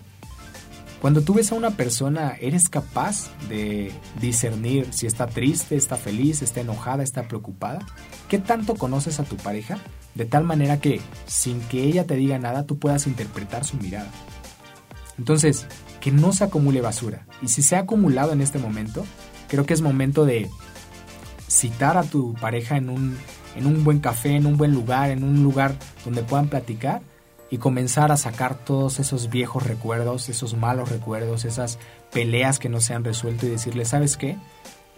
Cuando 1.00 1.22
tú 1.22 1.34
ves 1.34 1.52
a 1.52 1.54
una 1.54 1.70
persona, 1.70 2.36
¿eres 2.40 2.68
capaz 2.68 3.30
de 3.48 3.92
discernir 4.20 4.88
si 4.92 5.06
está 5.06 5.28
triste, 5.28 5.76
está 5.76 5.96
feliz, 5.96 6.42
está 6.42 6.60
enojada, 6.60 7.04
está 7.04 7.28
preocupada? 7.28 7.78
¿Qué 8.28 8.38
tanto 8.38 8.74
conoces 8.74 9.20
a 9.20 9.24
tu 9.24 9.36
pareja? 9.36 9.78
De 10.16 10.24
tal 10.24 10.42
manera 10.42 10.80
que, 10.80 11.00
sin 11.26 11.60
que 11.60 11.84
ella 11.84 12.04
te 12.04 12.16
diga 12.16 12.40
nada, 12.40 12.66
tú 12.66 12.80
puedas 12.80 13.06
interpretar 13.06 13.64
su 13.64 13.76
mirada. 13.76 14.10
Entonces, 15.18 15.66
que 16.00 16.10
no 16.10 16.32
se 16.32 16.42
acumule 16.42 16.80
basura. 16.80 17.26
Y 17.42 17.48
si 17.48 17.62
se 17.62 17.76
ha 17.76 17.80
acumulado 17.80 18.32
en 18.32 18.40
este 18.40 18.58
momento, 18.58 19.06
creo 19.46 19.66
que 19.66 19.74
es 19.74 19.82
momento 19.82 20.24
de 20.24 20.50
citar 21.46 21.96
a 21.96 22.02
tu 22.02 22.34
pareja 22.34 22.76
en 22.76 22.90
un 22.90 23.16
en 23.58 23.66
un 23.66 23.84
buen 23.84 23.98
café, 23.98 24.36
en 24.36 24.46
un 24.46 24.56
buen 24.56 24.72
lugar, 24.72 25.10
en 25.10 25.24
un 25.24 25.42
lugar 25.42 25.74
donde 26.04 26.22
puedan 26.22 26.48
platicar 26.48 27.02
y 27.50 27.58
comenzar 27.58 28.12
a 28.12 28.16
sacar 28.16 28.56
todos 28.64 29.00
esos 29.00 29.30
viejos 29.30 29.66
recuerdos, 29.66 30.28
esos 30.28 30.56
malos 30.56 30.90
recuerdos, 30.90 31.44
esas 31.44 31.78
peleas 32.12 32.58
que 32.58 32.68
no 32.68 32.80
se 32.80 32.94
han 32.94 33.04
resuelto 33.04 33.46
y 33.46 33.50
decirle, 33.50 33.84
¿sabes 33.84 34.16
qué? 34.16 34.36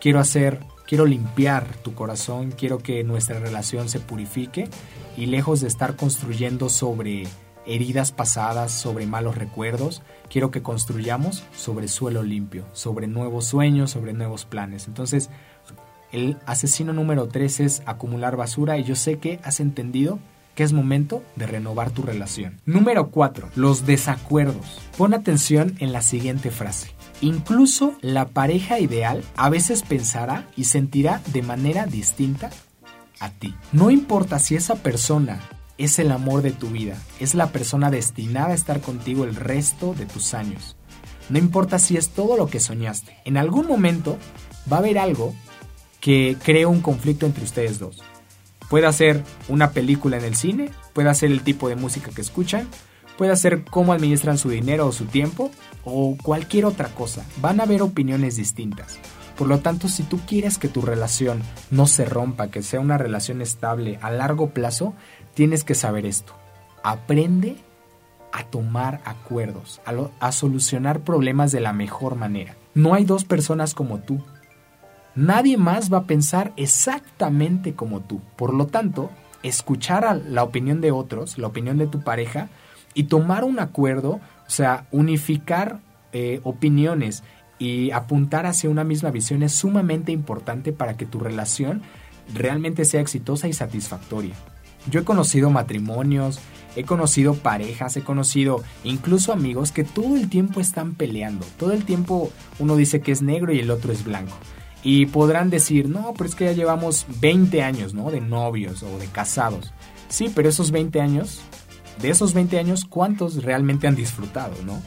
Quiero 0.01 0.21
hacer, 0.21 0.61
quiero 0.87 1.07
limpiar 1.07 1.67
tu 1.83 1.95
corazón, 1.95 2.53
quiero 2.53 2.79
que 2.79 3.05
nuestra 3.05 3.39
relación 3.39 3.89
se 3.89 4.01
purifique 4.01 4.69
y 5.17 5.27
lejos 5.27 5.61
de 5.61 5.69
estar 5.69 5.97
construyendo 5.97 6.69
sobre 6.69 7.27
heridas 7.67 8.11
pasadas, 8.11 8.73
sobre 8.73 9.07
malos 9.07 9.37
recuerdos, 9.37 10.03
quiero 10.29 10.51
que 10.51 10.63
construyamos 10.63 11.45
sobre 11.55 11.89
suelo 11.89 12.23
limpio, 12.23 12.65
sobre 12.73 13.07
nuevos 13.07 13.47
sueños, 13.47 13.91
sobre 13.91 14.13
nuevos 14.13 14.45
planes. 14.45 14.89
Entonces, 14.89 15.31
el 16.13 16.39
asesino 16.47 16.93
número 16.93 17.29
3 17.29 17.61
es 17.61 17.83
acumular 17.87 18.37
basura 18.37 18.79
y 18.79 18.85
yo 18.85 18.97
sé 18.97 19.19
que 19.19 19.41
has 19.43 19.61
entendido 19.61 20.19
que 20.55 20.65
es 20.65 20.73
momento 20.73 21.23
de 21.37 21.47
renovar 21.47 21.91
tu 21.91 22.03
relación. 22.03 22.61
Número 22.67 23.09
4. 23.11 23.51
Los 23.55 23.87
desacuerdos. 23.87 24.81
Pon 24.97 25.15
atención 25.15 25.77
en 25.79 25.93
la 25.93 26.03
siguiente 26.03 26.51
frase. 26.51 26.93
Incluso 27.21 27.95
la 28.01 28.29
pareja 28.29 28.81
ideal 28.81 29.23
a 29.37 29.49
veces 29.51 29.83
pensará 29.83 30.49
y 30.57 30.65
sentirá 30.65 31.23
de 31.33 31.43
manera 31.43 31.87
distinta 31.87 32.51
a 33.21 33.31
ti. 33.31 33.55
No 33.73 33.91
importa 33.91 34.39
si 34.39 34.57
esa 34.57 34.77
persona 34.77 35.41
es 35.79 35.99
el 35.99 36.11
amor 36.11 36.43
de 36.43 36.53
tu 36.53 36.69
vida, 36.69 36.97
es 37.21 37.35
la 37.35 37.53
persona 37.53 37.91
destinada 37.91 38.49
a 38.49 38.55
estar 38.55 38.81
contigo 38.81 39.25
el 39.25 39.37
resto 39.37 39.95
de 39.95 40.07
tus 40.07 40.35
años. 40.35 40.77
No 41.29 41.39
importa 41.39 41.79
si 41.79 41.97
es 41.97 42.11
todo 42.11 42.37
lo 42.37 42.49
que 42.49 42.61
soñaste. 42.61 43.17
En 43.25 43.37
algún 43.37 43.67
momento 43.67 44.19
va 44.71 44.77
a 44.77 44.81
haber 44.81 44.99
algo 44.99 45.35
que 46.01 46.37
cree 46.43 46.67
un 46.67 46.81
conflicto 46.81 47.27
entre 47.27 47.45
ustedes 47.45 47.79
dos. 47.79 48.03
Puede 48.69 48.91
ser 48.93 49.23
una 49.49 49.71
película 49.71 50.17
en 50.17 50.25
el 50.25 50.37
cine, 50.37 50.71
puede 50.93 51.13
ser 51.15 51.31
el 51.31 51.43
tipo 51.43 51.69
de 51.69 51.77
música 51.77 52.11
que 52.15 52.21
escuchan, 52.21 52.69
puede 53.19 53.37
ser 53.37 53.65
cómo 53.65 53.93
administran 53.93 54.39
su 54.39 54.49
dinero 54.49 54.87
o 54.87 54.93
su 54.93 55.07
tiempo, 55.07 55.51
o 55.85 56.17
cualquier 56.23 56.65
otra 56.65 56.89
cosa. 56.89 57.25
Van 57.41 57.61
a 57.61 57.65
haber 57.65 57.83
opiniones 57.83 58.37
distintas. 58.37 58.99
Por 59.37 59.49
lo 59.49 59.61
tanto, 59.61 59.89
si 59.89 60.03
tú 60.03 60.21
quieres 60.27 60.59
que 60.59 60.69
tu 60.69 60.83
relación 60.83 61.43
no 61.71 61.87
se 61.87 62.05
rompa, 62.05 62.51
que 62.51 62.63
sea 62.63 62.81
una 62.81 62.99
relación 62.99 63.41
estable 63.41 63.99
a 64.03 64.11
largo 64.11 64.51
plazo, 64.51 64.95
tienes 65.35 65.65
que 65.65 65.75
saber 65.75 66.07
esto. 66.07 66.35
Aprende 66.83 67.57
a 68.33 68.45
tomar 68.45 69.01
acuerdos, 69.05 69.81
a, 69.87 69.95
a 70.27 70.33
solucionar 70.33 71.01
problemas 71.01 71.53
de 71.53 71.61
la 71.61 71.73
mejor 71.73 72.17
manera. 72.17 72.57
No 72.75 72.95
hay 72.95 73.05
dos 73.05 73.25
personas 73.25 73.75
como 73.75 73.99
tú, 73.99 74.23
Nadie 75.21 75.59
más 75.59 75.93
va 75.93 75.99
a 75.99 76.05
pensar 76.05 76.55
exactamente 76.57 77.75
como 77.75 78.01
tú. 78.01 78.23
Por 78.37 78.55
lo 78.55 78.69
tanto, 78.69 79.11
escuchar 79.43 80.07
a 80.07 80.15
la 80.15 80.43
opinión 80.43 80.81
de 80.81 80.93
otros, 80.93 81.37
la 81.37 81.47
opinión 81.47 81.77
de 81.77 81.87
tu 81.87 82.01
pareja, 82.01 82.49
y 82.95 83.05
tomar 83.05 83.45
un 83.45 83.59
acuerdo, 83.59 84.13
o 84.13 84.51
sea, 84.51 84.87
unificar 84.91 85.81
eh, 86.15 86.41
opiniones 86.43 87.23
y 87.59 87.91
apuntar 87.91 88.47
hacia 88.47 88.71
una 88.71 88.83
misma 88.83 89.11
visión 89.11 89.43
es 89.43 89.53
sumamente 89.53 90.11
importante 90.11 90.73
para 90.73 90.97
que 90.97 91.05
tu 91.05 91.21
relación 91.21 91.83
realmente 92.33 92.87
sea 92.87 93.03
exitosa 93.03 93.47
y 93.47 93.53
satisfactoria. 93.53 94.35
Yo 94.91 95.01
he 95.01 95.05
conocido 95.05 95.51
matrimonios, 95.51 96.41
he 96.77 96.85
conocido 96.85 97.35
parejas, 97.35 97.95
he 97.99 98.03
conocido 98.03 98.63
incluso 98.85 99.35
amigos 99.35 99.71
que 99.71 99.85
todo 99.85 100.17
el 100.17 100.31
tiempo 100.31 100.61
están 100.61 100.95
peleando, 100.95 101.45
todo 101.59 101.73
el 101.73 101.85
tiempo 101.85 102.33
uno 102.59 102.75
dice 102.75 103.03
que 103.03 103.13
es 103.13 103.21
negro 103.21 103.53
y 103.53 103.59
el 103.59 103.71
otro 103.71 103.93
es 103.93 104.03
blanco. 104.03 104.39
Y 104.83 105.07
podrán 105.07 105.51
decir, 105.51 105.89
no, 105.89 106.15
pero 106.17 106.29
es 106.29 106.35
que 106.35 106.47
ya 106.47 106.53
llevamos 106.53 107.07
20 107.21 107.63
años, 107.63 107.93
¿no? 107.93 108.11
De 108.11 108.21
novios 108.21 108.83
o 108.83 108.99
de 108.99 109.07
casados. 109.07 109.73
Sí, 110.09 110.31
pero 110.35 110.49
esos 110.49 110.71
20 110.71 111.01
años, 111.01 111.41
de 112.01 112.11
esos 112.11 112.33
20 112.33 112.59
años, 112.59 112.85
¿cuántos 112.85 113.45
realmente 113.45 113.87
han 113.87 113.95
disfrutado, 113.95 114.55
¿no? 114.65 114.81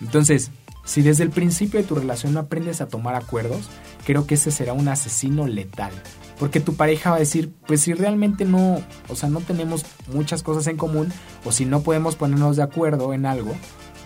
Entonces, 0.00 0.50
si 0.84 1.02
desde 1.02 1.22
el 1.22 1.30
principio 1.30 1.80
de 1.80 1.86
tu 1.86 1.94
relación 1.94 2.34
no 2.34 2.40
aprendes 2.40 2.80
a 2.80 2.88
tomar 2.88 3.14
acuerdos, 3.14 3.68
creo 4.04 4.26
que 4.26 4.34
ese 4.34 4.50
será 4.50 4.72
un 4.72 4.88
asesino 4.88 5.46
letal. 5.46 5.92
Porque 6.38 6.58
tu 6.58 6.74
pareja 6.74 7.10
va 7.10 7.16
a 7.16 7.20
decir, 7.20 7.52
pues 7.66 7.82
si 7.82 7.92
realmente 7.92 8.44
no, 8.44 8.82
o 9.08 9.14
sea, 9.14 9.28
no 9.28 9.40
tenemos 9.40 9.84
muchas 10.12 10.42
cosas 10.42 10.66
en 10.66 10.76
común, 10.76 11.12
o 11.44 11.52
si 11.52 11.64
no 11.64 11.82
podemos 11.82 12.16
ponernos 12.16 12.56
de 12.56 12.64
acuerdo 12.64 13.14
en 13.14 13.26
algo, 13.26 13.54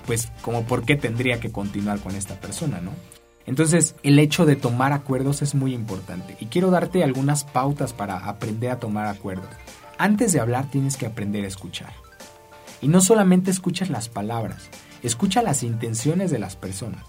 pues 0.07 0.31
como 0.43 0.65
por 0.65 0.85
qué 0.85 0.97
tendría 0.97 1.41
que 1.41 1.51
continuar 1.51 1.99
con 2.01 2.15
esta 2.15 2.35
persona, 2.35 2.81
¿no? 2.83 2.91
Entonces, 3.47 3.95
el 4.03 4.19
hecho 4.19 4.45
de 4.45 4.57
tomar 4.57 4.93
acuerdos 4.93 5.41
es 5.41 5.55
muy 5.55 5.73
importante 5.73 6.37
y 6.41 6.47
quiero 6.47 6.71
darte 6.71 7.05
algunas 7.05 7.45
pautas 7.45 7.93
para 7.93 8.17
aprender 8.29 8.71
a 8.71 8.81
tomar 8.81 9.07
acuerdos. 9.07 9.49
Antes 9.99 10.33
de 10.33 10.41
hablar 10.41 10.71
tienes 10.71 10.97
que 10.97 11.07
aprender 11.07 11.45
a 11.45 11.49
escuchar. 11.49 11.93
Y 12.83 12.89
no 12.89 13.01
solamente 13.01 13.51
escuchas 13.51 13.89
las 13.89 14.09
palabras, 14.09 14.69
escucha 15.03 15.43
las 15.43 15.63
intenciones 15.63 16.31
de 16.31 16.39
las 16.39 16.57
personas. 16.57 17.03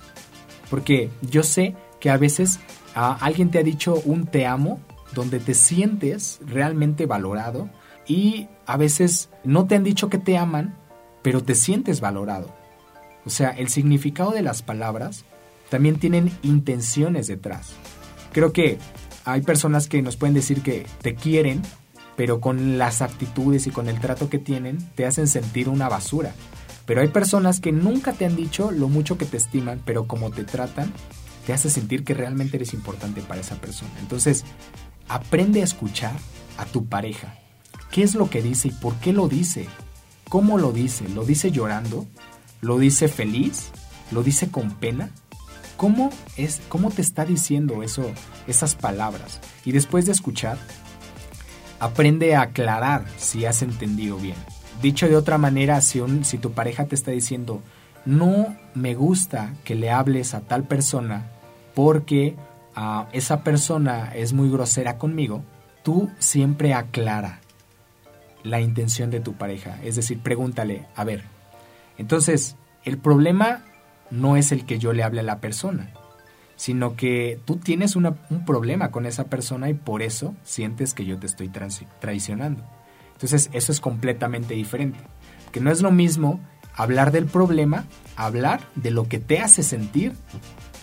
Porque 0.69 1.10
yo 1.21 1.43
sé 1.43 1.76
que 2.00 2.10
a 2.10 2.17
veces 2.17 2.60
alguien 2.93 3.50
te 3.50 3.60
ha 3.60 3.63
dicho 3.63 4.02
un 4.06 4.28
te 4.28 4.45
amo 4.45 4.80
donde 5.13 5.39
te 5.39 5.54
sientes 5.54 6.39
realmente 6.45 7.06
valorado 7.06 7.69
y 8.06 8.47
a 8.65 8.78
veces 8.78 9.30
no 9.43 9.65
te 9.65 9.76
han 9.76 9.84
dicho 9.84 10.10
que 10.10 10.17
te 10.17 10.38
aman, 10.38 10.78
pero 11.21 11.43
te 11.43 11.56
sientes 11.56 12.00
valorado. 12.00 12.54
O 13.26 13.30
sea, 13.30 13.50
el 13.50 13.69
significado 13.69 14.32
de 14.32 14.41
las 14.41 14.62
palabras 14.62 15.26
también 15.69 15.99
tienen 15.99 16.32
intenciones 16.43 17.27
detrás. 17.27 17.71
Creo 18.32 18.53
que 18.53 18.77
hay 19.25 19.41
personas 19.41 19.88
que 19.88 20.01
nos 20.01 20.15
pueden 20.15 20.34
decir 20.34 20.62
que 20.62 20.86
te 21.01 21.15
quieren, 21.15 21.62
pero 22.15 22.39
con 22.39 22.77
las 22.77 23.01
actitudes 23.01 23.67
y 23.67 23.71
con 23.71 23.89
el 23.89 23.99
trato 23.99 24.30
que 24.30 24.39
tienen 24.39 24.77
te 24.95 25.06
hacen 25.06 25.27
sentir 25.27 25.69
una 25.69 25.89
basura. 25.89 26.34
Pero 26.86 27.01
hay 27.01 27.10
personas 27.10 27.60
que 27.60 27.73
nunca 27.73 28.13
te 28.13 28.25
han 28.25 28.36
dicho 28.36 28.71
lo 28.71 28.88
mucho 28.88 29.17
que 29.17 29.25
te 29.25 29.38
estiman, 29.38 29.82
pero 29.86 30.08
como 30.08 30.32
te 30.32 30.45
tratan, 30.45 30.93
te 31.45 31.53
hace 31.53 31.69
sentir 31.69 32.03
que 32.03 32.13
realmente 32.13 32.56
eres 32.58 32.73
importante 32.73 33.21
para 33.21 33.41
esa 33.41 33.56
persona. 33.56 33.91
Entonces, 33.99 34.45
aprende 35.10 35.62
a 35.62 35.65
escuchar 35.65 36.13
a 36.58 36.65
tu 36.65 36.86
pareja. 36.86 37.36
¿Qué 37.91 38.03
es 38.03 38.15
lo 38.15 38.30
que 38.30 38.41
dice 38.41 38.69
y 38.69 38.71
por 38.71 38.95
qué 38.95 39.13
lo 39.13 39.27
dice? 39.27 39.67
¿Cómo 40.30 40.58
lo 40.58 40.71
dice? 40.71 41.08
¿Lo 41.10 41.25
dice 41.25 41.51
llorando? 41.51 42.06
¿Lo 42.62 42.80
dice 42.80 43.08
feliz? 43.08 43.69
¿Lo 44.12 44.23
dice 44.23 44.49
con 44.49 44.71
pena? 44.71 45.12
¿Cómo, 45.78 46.10
es, 46.36 46.62
cómo 46.68 46.92
te 46.92 47.02
está 47.02 47.24
diciendo 47.24 47.84
eso, 47.84 48.12
esas 48.48 48.76
palabras? 48.76 49.40
Y 49.63 49.72
después 49.72 50.06
de 50.06 50.12
escuchar, 50.12 50.58
aprende 51.80 52.36
a 52.36 52.42
aclarar 52.42 53.06
si 53.18 53.46
has 53.46 53.62
entendido 53.62 54.18
bien. 54.18 54.36
Dicho 54.82 55.08
de 55.08 55.16
otra 55.16 55.38
manera, 55.38 55.80
si, 55.82 56.02
si 56.24 56.38
tu 56.38 56.52
pareja 56.52 56.86
te 56.86 56.96
está 56.96 57.12
diciendo, 57.12 57.62
no 58.06 58.58
me 58.74 58.96
gusta 58.96 59.54
que 59.63 59.76
le 59.76 59.92
hables 59.92 60.34
a 60.34 60.42
tal 60.42 60.63
persona 60.63 61.32
porque 61.76 62.36
ah, 62.76 63.08
esa 63.12 63.44
persona 63.44 64.12
es 64.16 64.34
muy 64.34 64.50
grosera 64.50 64.98
conmigo, 64.98 65.44
tú 65.84 66.10
siempre 66.18 66.74
aclara 66.74 67.40
la 68.44 68.62
intención 68.62 69.12
de 69.12 69.20
tu 69.20 69.34
pareja. 69.34 69.80
Es 69.84 69.96
decir, 69.96 70.20
pregúntale, 70.20 70.88
a 70.96 71.04
ver, 71.04 71.24
entonces, 71.98 72.56
el 72.84 72.98
problema 72.98 73.63
no 74.12 74.38
es 74.38 74.52
el 74.52 74.65
que 74.65 74.80
yo 74.80 74.93
le 74.93 75.04
hable 75.04 75.22
a 75.22 75.24
la 75.24 75.39
persona, 75.39 75.91
sino 76.56 76.96
que 76.96 77.39
tú 77.46 77.58
tienes 77.58 77.96
un 77.96 78.15
problema 78.46 78.91
con 78.91 79.06
esa 79.06 79.26
persona 79.26 79.70
y 79.70 79.74
por 79.74 80.02
eso 80.02 80.36
sientes 80.43 80.93
que 80.93 81.06
yo 81.06 81.17
te 81.17 81.28
estoy 81.28 81.50
traicionando. 82.00 82.63
Entonces, 83.13 83.50
eso 83.54 83.72
es 83.72 83.80
completamente 83.80 84.54
diferente. 84.54 85.00
Que 85.52 85.60
no 85.60 85.72
es 85.72 85.82
lo 85.82 85.91
mismo 85.91 86.39
hablar 86.76 87.12
del 87.12 87.26
problema, 87.26 87.86
hablar 88.15 88.62
de 88.76 88.91
lo 88.91 89.08
que 89.08 89.20
te 89.20 89.39
hace 89.39 89.63
sentir 89.63 90.13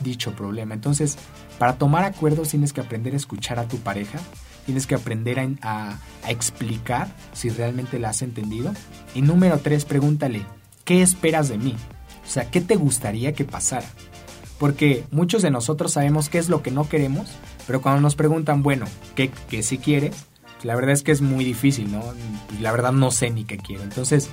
dicho 0.01 0.33
problema. 0.33 0.75
Entonces, 0.75 1.17
para 1.59 1.77
tomar 1.77 2.05
acuerdos 2.05 2.49
tienes 2.49 2.73
que 2.73 2.81
aprender 2.81 3.15
a 3.15 3.17
escuchar 3.17 3.61
a 3.61 3.69
tu 3.69 3.79
pareja, 3.79 4.19
tienes 4.67 4.87
que 4.87 4.97
aprender 4.97 5.39
a, 5.63 5.99
a 6.25 6.31
explicar 6.31 7.15
si 7.33 7.51
realmente 7.51 7.99
la 7.99 8.11
has 8.11 8.23
entendido. 8.23 8.73
Y 9.15 9.23
número 9.23 9.59
tres, 9.59 9.85
pregúntale, 9.85 10.43
¿qué 10.85 11.03
esperas 11.03 11.49
de 11.49 11.59
mí? 11.59 11.77
O 12.27 12.31
sea, 12.31 12.51
¿qué 12.51 12.61
te 12.61 12.77
gustaría 12.77 13.33
que 13.33 13.45
pasara? 13.45 13.87
Porque 14.59 15.05
muchos 15.11 15.43
de 15.43 15.51
nosotros 15.51 15.93
sabemos 15.93 16.29
qué 16.29 16.39
es 16.39 16.49
lo 16.49 16.63
que 16.63 16.71
no 16.71 16.89
queremos, 16.89 17.29
pero 17.67 17.83
cuando 17.83 18.01
nos 18.01 18.15
preguntan, 18.15 18.63
bueno, 18.63 18.87
¿qué, 19.15 19.31
qué 19.49 19.63
si 19.63 19.79
quieres? 19.79 20.15
La 20.63 20.75
verdad 20.75 20.93
es 20.93 21.03
que 21.03 21.13
es 21.13 21.21
muy 21.21 21.45
difícil, 21.45 21.93
¿no? 21.93 22.03
La 22.61 22.73
verdad 22.73 22.93
no 22.93 23.11
sé 23.11 23.31
ni 23.31 23.45
qué 23.45 23.59
quiero. 23.59 23.83
Entonces, 23.83 24.31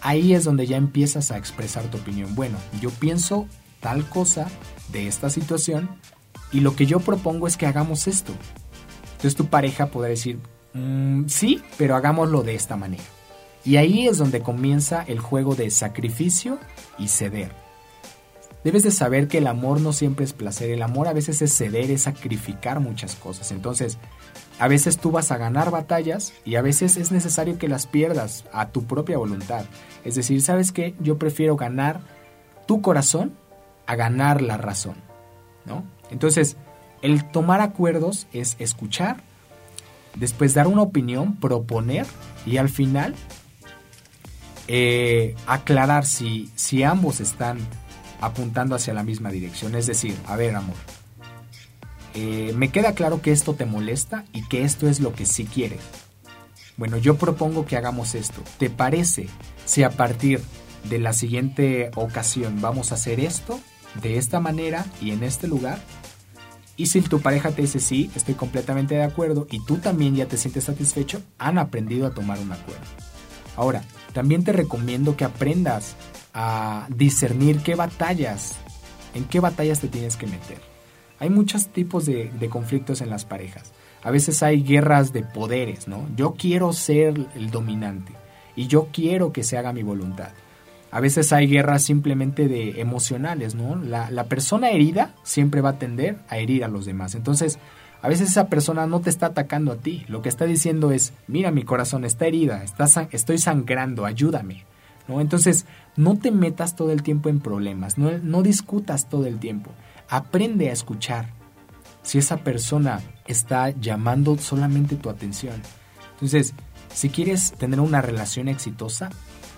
ahí 0.00 0.34
es 0.34 0.44
donde 0.44 0.66
ya 0.66 0.76
empiezas 0.76 1.30
a 1.30 1.38
expresar 1.38 1.84
tu 1.84 1.98
opinión. 1.98 2.34
Bueno, 2.34 2.58
yo 2.80 2.90
pienso 2.90 3.46
tal 3.80 4.08
cosa 4.08 4.48
de 4.92 5.08
esta 5.08 5.30
situación 5.30 5.88
y 6.52 6.60
lo 6.60 6.76
que 6.76 6.86
yo 6.86 7.00
propongo 7.00 7.46
es 7.46 7.56
que 7.56 7.66
hagamos 7.66 8.06
esto. 8.06 8.32
Entonces 9.12 9.34
tu 9.34 9.46
pareja 9.46 9.86
podrá 9.86 10.10
decir, 10.10 10.38
mm, 10.74 11.24
sí, 11.26 11.62
pero 11.78 11.96
hagámoslo 11.96 12.42
de 12.42 12.54
esta 12.54 12.76
manera. 12.76 13.02
Y 13.64 13.76
ahí 13.76 14.08
es 14.08 14.18
donde 14.18 14.42
comienza 14.42 15.04
el 15.06 15.20
juego 15.20 15.54
de 15.54 15.70
sacrificio 15.70 16.58
y 16.98 17.08
ceder. 17.08 17.52
Debes 18.64 18.84
de 18.84 18.90
saber 18.92 19.26
que 19.26 19.38
el 19.38 19.48
amor 19.48 19.80
no 19.80 19.92
siempre 19.92 20.24
es 20.24 20.32
placer, 20.32 20.70
el 20.70 20.82
amor 20.82 21.08
a 21.08 21.12
veces 21.12 21.42
es 21.42 21.56
ceder, 21.56 21.90
es 21.90 22.02
sacrificar 22.02 22.78
muchas 22.78 23.16
cosas. 23.16 23.50
Entonces, 23.50 23.98
a 24.58 24.68
veces 24.68 24.98
tú 24.98 25.10
vas 25.10 25.32
a 25.32 25.36
ganar 25.36 25.70
batallas 25.72 26.32
y 26.44 26.54
a 26.54 26.62
veces 26.62 26.96
es 26.96 27.10
necesario 27.10 27.58
que 27.58 27.66
las 27.66 27.86
pierdas 27.86 28.44
a 28.52 28.68
tu 28.68 28.84
propia 28.84 29.18
voluntad. 29.18 29.64
Es 30.04 30.14
decir, 30.14 30.40
¿sabes 30.42 30.70
qué? 30.70 30.94
Yo 31.00 31.18
prefiero 31.18 31.56
ganar 31.56 32.00
tu 32.66 32.80
corazón 32.82 33.32
a 33.86 33.96
ganar 33.96 34.42
la 34.42 34.56
razón, 34.58 34.94
¿no? 35.64 35.84
Entonces, 36.10 36.56
el 37.02 37.28
tomar 37.30 37.60
acuerdos 37.60 38.28
es 38.32 38.54
escuchar, 38.60 39.16
después 40.14 40.54
dar 40.54 40.68
una 40.68 40.82
opinión, 40.82 41.34
proponer 41.34 42.06
y 42.46 42.58
al 42.58 42.68
final 42.68 43.16
eh, 44.74 45.34
aclarar 45.46 46.06
si, 46.06 46.50
si 46.54 46.82
ambos 46.82 47.20
están 47.20 47.58
apuntando 48.22 48.74
hacia 48.74 48.94
la 48.94 49.02
misma 49.02 49.30
dirección. 49.30 49.74
Es 49.74 49.86
decir, 49.86 50.16
a 50.26 50.34
ver, 50.34 50.56
amor, 50.56 50.76
eh, 52.14 52.54
me 52.56 52.70
queda 52.70 52.94
claro 52.94 53.20
que 53.20 53.32
esto 53.32 53.52
te 53.52 53.66
molesta 53.66 54.24
y 54.32 54.48
que 54.48 54.62
esto 54.62 54.88
es 54.88 55.00
lo 55.00 55.12
que 55.12 55.26
sí 55.26 55.44
quieres. 55.44 55.80
Bueno, 56.78 56.96
yo 56.96 57.16
propongo 57.16 57.66
que 57.66 57.76
hagamos 57.76 58.14
esto. 58.14 58.42
¿Te 58.56 58.70
parece 58.70 59.28
si 59.66 59.82
a 59.82 59.90
partir 59.90 60.40
de 60.88 60.98
la 60.98 61.12
siguiente 61.12 61.90
ocasión 61.94 62.62
vamos 62.62 62.92
a 62.92 62.94
hacer 62.94 63.20
esto 63.20 63.60
de 64.00 64.16
esta 64.16 64.40
manera 64.40 64.86
y 65.02 65.10
en 65.10 65.22
este 65.22 65.48
lugar? 65.48 65.80
Y 66.78 66.86
si 66.86 67.02
tu 67.02 67.20
pareja 67.20 67.50
te 67.50 67.60
dice 67.60 67.78
sí, 67.78 68.10
estoy 68.16 68.36
completamente 68.36 68.94
de 68.94 69.02
acuerdo 69.02 69.46
y 69.50 69.62
tú 69.66 69.76
también 69.76 70.16
ya 70.16 70.28
te 70.28 70.38
sientes 70.38 70.64
satisfecho, 70.64 71.20
han 71.36 71.58
aprendido 71.58 72.06
a 72.06 72.14
tomar 72.14 72.38
un 72.38 72.52
acuerdo. 72.52 72.86
Ahora, 73.54 73.84
también 74.12 74.44
te 74.44 74.52
recomiendo 74.52 75.16
que 75.16 75.24
aprendas 75.24 75.96
a 76.34 76.86
discernir 76.94 77.58
qué 77.58 77.74
batallas, 77.74 78.56
en 79.14 79.24
qué 79.24 79.40
batallas 79.40 79.80
te 79.80 79.88
tienes 79.88 80.16
que 80.16 80.26
meter. 80.26 80.58
Hay 81.18 81.30
muchos 81.30 81.68
tipos 81.68 82.06
de, 82.06 82.30
conflictos 82.50 83.00
en 83.00 83.10
las 83.10 83.24
parejas. 83.24 83.72
A 84.02 84.10
veces 84.10 84.42
hay 84.42 84.62
guerras 84.62 85.12
de 85.12 85.22
poderes, 85.22 85.86
¿no? 85.86 86.08
Yo 86.16 86.34
quiero 86.36 86.72
ser 86.72 87.14
el 87.36 87.50
dominante 87.50 88.12
y 88.56 88.66
yo 88.66 88.88
quiero 88.92 89.32
que 89.32 89.44
se 89.44 89.56
haga 89.56 89.72
mi 89.72 89.84
voluntad. 89.84 90.30
A 90.90 91.00
veces 91.00 91.32
hay 91.32 91.46
guerras 91.46 91.84
simplemente 91.84 92.48
de 92.48 92.80
emocionales, 92.80 93.54
¿no? 93.54 93.76
La, 93.76 94.10
la 94.10 94.24
persona 94.24 94.70
herida 94.70 95.14
siempre 95.22 95.60
va 95.60 95.70
a 95.70 95.78
tender 95.78 96.18
a 96.28 96.38
herir 96.38 96.64
a 96.64 96.68
los 96.68 96.84
demás. 96.84 97.14
Entonces, 97.14 97.58
a 98.02 98.08
veces 98.08 98.30
esa 98.30 98.48
persona 98.48 98.86
no 98.86 99.00
te 99.00 99.10
está 99.10 99.26
atacando 99.26 99.72
a 99.72 99.76
ti, 99.76 100.04
lo 100.08 100.22
que 100.22 100.28
está 100.28 100.44
diciendo 100.44 100.90
es, 100.90 101.12
mira 101.28 101.52
mi 101.52 101.62
corazón 101.62 102.04
está 102.04 102.26
herida, 102.26 102.64
está 102.64 102.86
estoy 103.12 103.38
sangrando, 103.38 104.04
ayúdame. 104.04 104.64
¿No? 105.08 105.20
Entonces, 105.20 105.66
no 105.96 106.16
te 106.16 106.30
metas 106.30 106.76
todo 106.76 106.92
el 106.92 107.02
tiempo 107.02 107.28
en 107.28 107.40
problemas, 107.40 107.98
no, 107.98 108.10
no 108.18 108.42
discutas 108.42 109.08
todo 109.08 109.26
el 109.26 109.38
tiempo, 109.38 109.72
aprende 110.08 110.68
a 110.68 110.72
escuchar. 110.72 111.30
Si 112.02 112.18
esa 112.18 112.38
persona 112.38 113.00
está 113.26 113.70
llamando 113.70 114.36
solamente 114.38 114.96
tu 114.96 115.08
atención. 115.08 115.60
Entonces, 116.14 116.54
si 116.92 117.08
quieres 117.08 117.52
tener 117.52 117.80
una 117.80 118.02
relación 118.02 118.48
exitosa, 118.48 119.10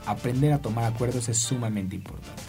aprender 0.06 0.52
a 0.52 0.58
tomar 0.58 0.84
acuerdos 0.84 1.28
es 1.28 1.38
sumamente 1.38 1.96
importante. 1.96 2.43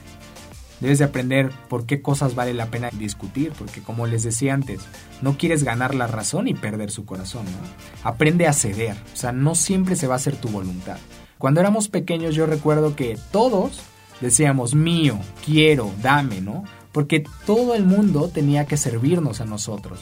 Debes 0.79 0.99
de 0.99 1.05
aprender 1.05 1.51
por 1.69 1.85
qué 1.85 2.01
cosas 2.01 2.35
vale 2.35 2.53
la 2.53 2.67
pena 2.67 2.89
discutir, 2.91 3.53
porque 3.57 3.81
como 3.81 4.07
les 4.07 4.23
decía 4.23 4.53
antes, 4.53 4.81
no 5.21 5.38
quieres 5.38 5.63
ganar 5.63 5.95
la 5.95 6.07
razón 6.07 6.47
y 6.47 6.53
perder 6.53 6.91
su 6.91 7.05
corazón, 7.05 7.45
¿no? 7.45 8.09
Aprende 8.09 8.47
a 8.47 8.53
ceder, 8.53 8.97
o 9.13 9.15
sea, 9.15 9.31
no 9.31 9.55
siempre 9.55 9.95
se 9.95 10.07
va 10.07 10.15
a 10.15 10.17
hacer 10.17 10.35
tu 10.35 10.49
voluntad. 10.49 10.97
Cuando 11.38 11.59
éramos 11.59 11.88
pequeños 11.88 12.35
yo 12.35 12.45
recuerdo 12.45 12.95
que 12.95 13.17
todos 13.31 13.81
decíamos 14.21 14.75
mío, 14.75 15.19
quiero, 15.45 15.91
dame, 16.01 16.41
¿no? 16.41 16.63
porque 16.95 17.25
todo 17.45 17.75
el 17.75 17.83
mundo 17.83 18.29
tenía 18.29 18.63
que 18.67 18.77
servirnos 18.77 19.41
a 19.41 19.45
nosotros. 19.45 19.99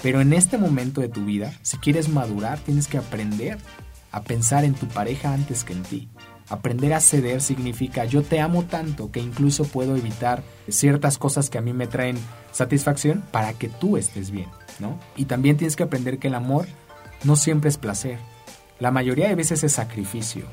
Pero 0.00 0.20
en 0.20 0.32
este 0.32 0.56
momento 0.56 1.00
de 1.00 1.08
tu 1.08 1.24
vida, 1.24 1.52
si 1.62 1.78
quieres 1.78 2.08
madurar, 2.08 2.60
tienes 2.60 2.86
que 2.86 2.96
aprender 2.96 3.58
a 4.12 4.22
pensar 4.22 4.64
en 4.64 4.74
tu 4.74 4.86
pareja 4.86 5.34
antes 5.34 5.64
que 5.64 5.72
en 5.72 5.82
ti. 5.82 6.08
Aprender 6.50 6.94
a 6.94 7.00
ceder 7.00 7.42
significa 7.42 8.06
yo 8.06 8.22
te 8.22 8.40
amo 8.40 8.64
tanto 8.64 9.10
que 9.10 9.20
incluso 9.20 9.64
puedo 9.64 9.96
evitar 9.96 10.42
ciertas 10.68 11.18
cosas 11.18 11.50
que 11.50 11.58
a 11.58 11.60
mí 11.60 11.74
me 11.74 11.86
traen 11.86 12.16
satisfacción 12.52 13.22
para 13.30 13.52
que 13.52 13.68
tú 13.68 13.98
estés 13.98 14.30
bien, 14.30 14.48
¿no? 14.78 14.98
Y 15.16 15.26
también 15.26 15.58
tienes 15.58 15.76
que 15.76 15.82
aprender 15.82 16.18
que 16.18 16.28
el 16.28 16.34
amor 16.34 16.66
no 17.24 17.36
siempre 17.36 17.68
es 17.68 17.76
placer. 17.76 18.18
La 18.78 18.90
mayoría 18.90 19.28
de 19.28 19.34
veces 19.34 19.62
es 19.62 19.72
sacrificio. 19.72 20.44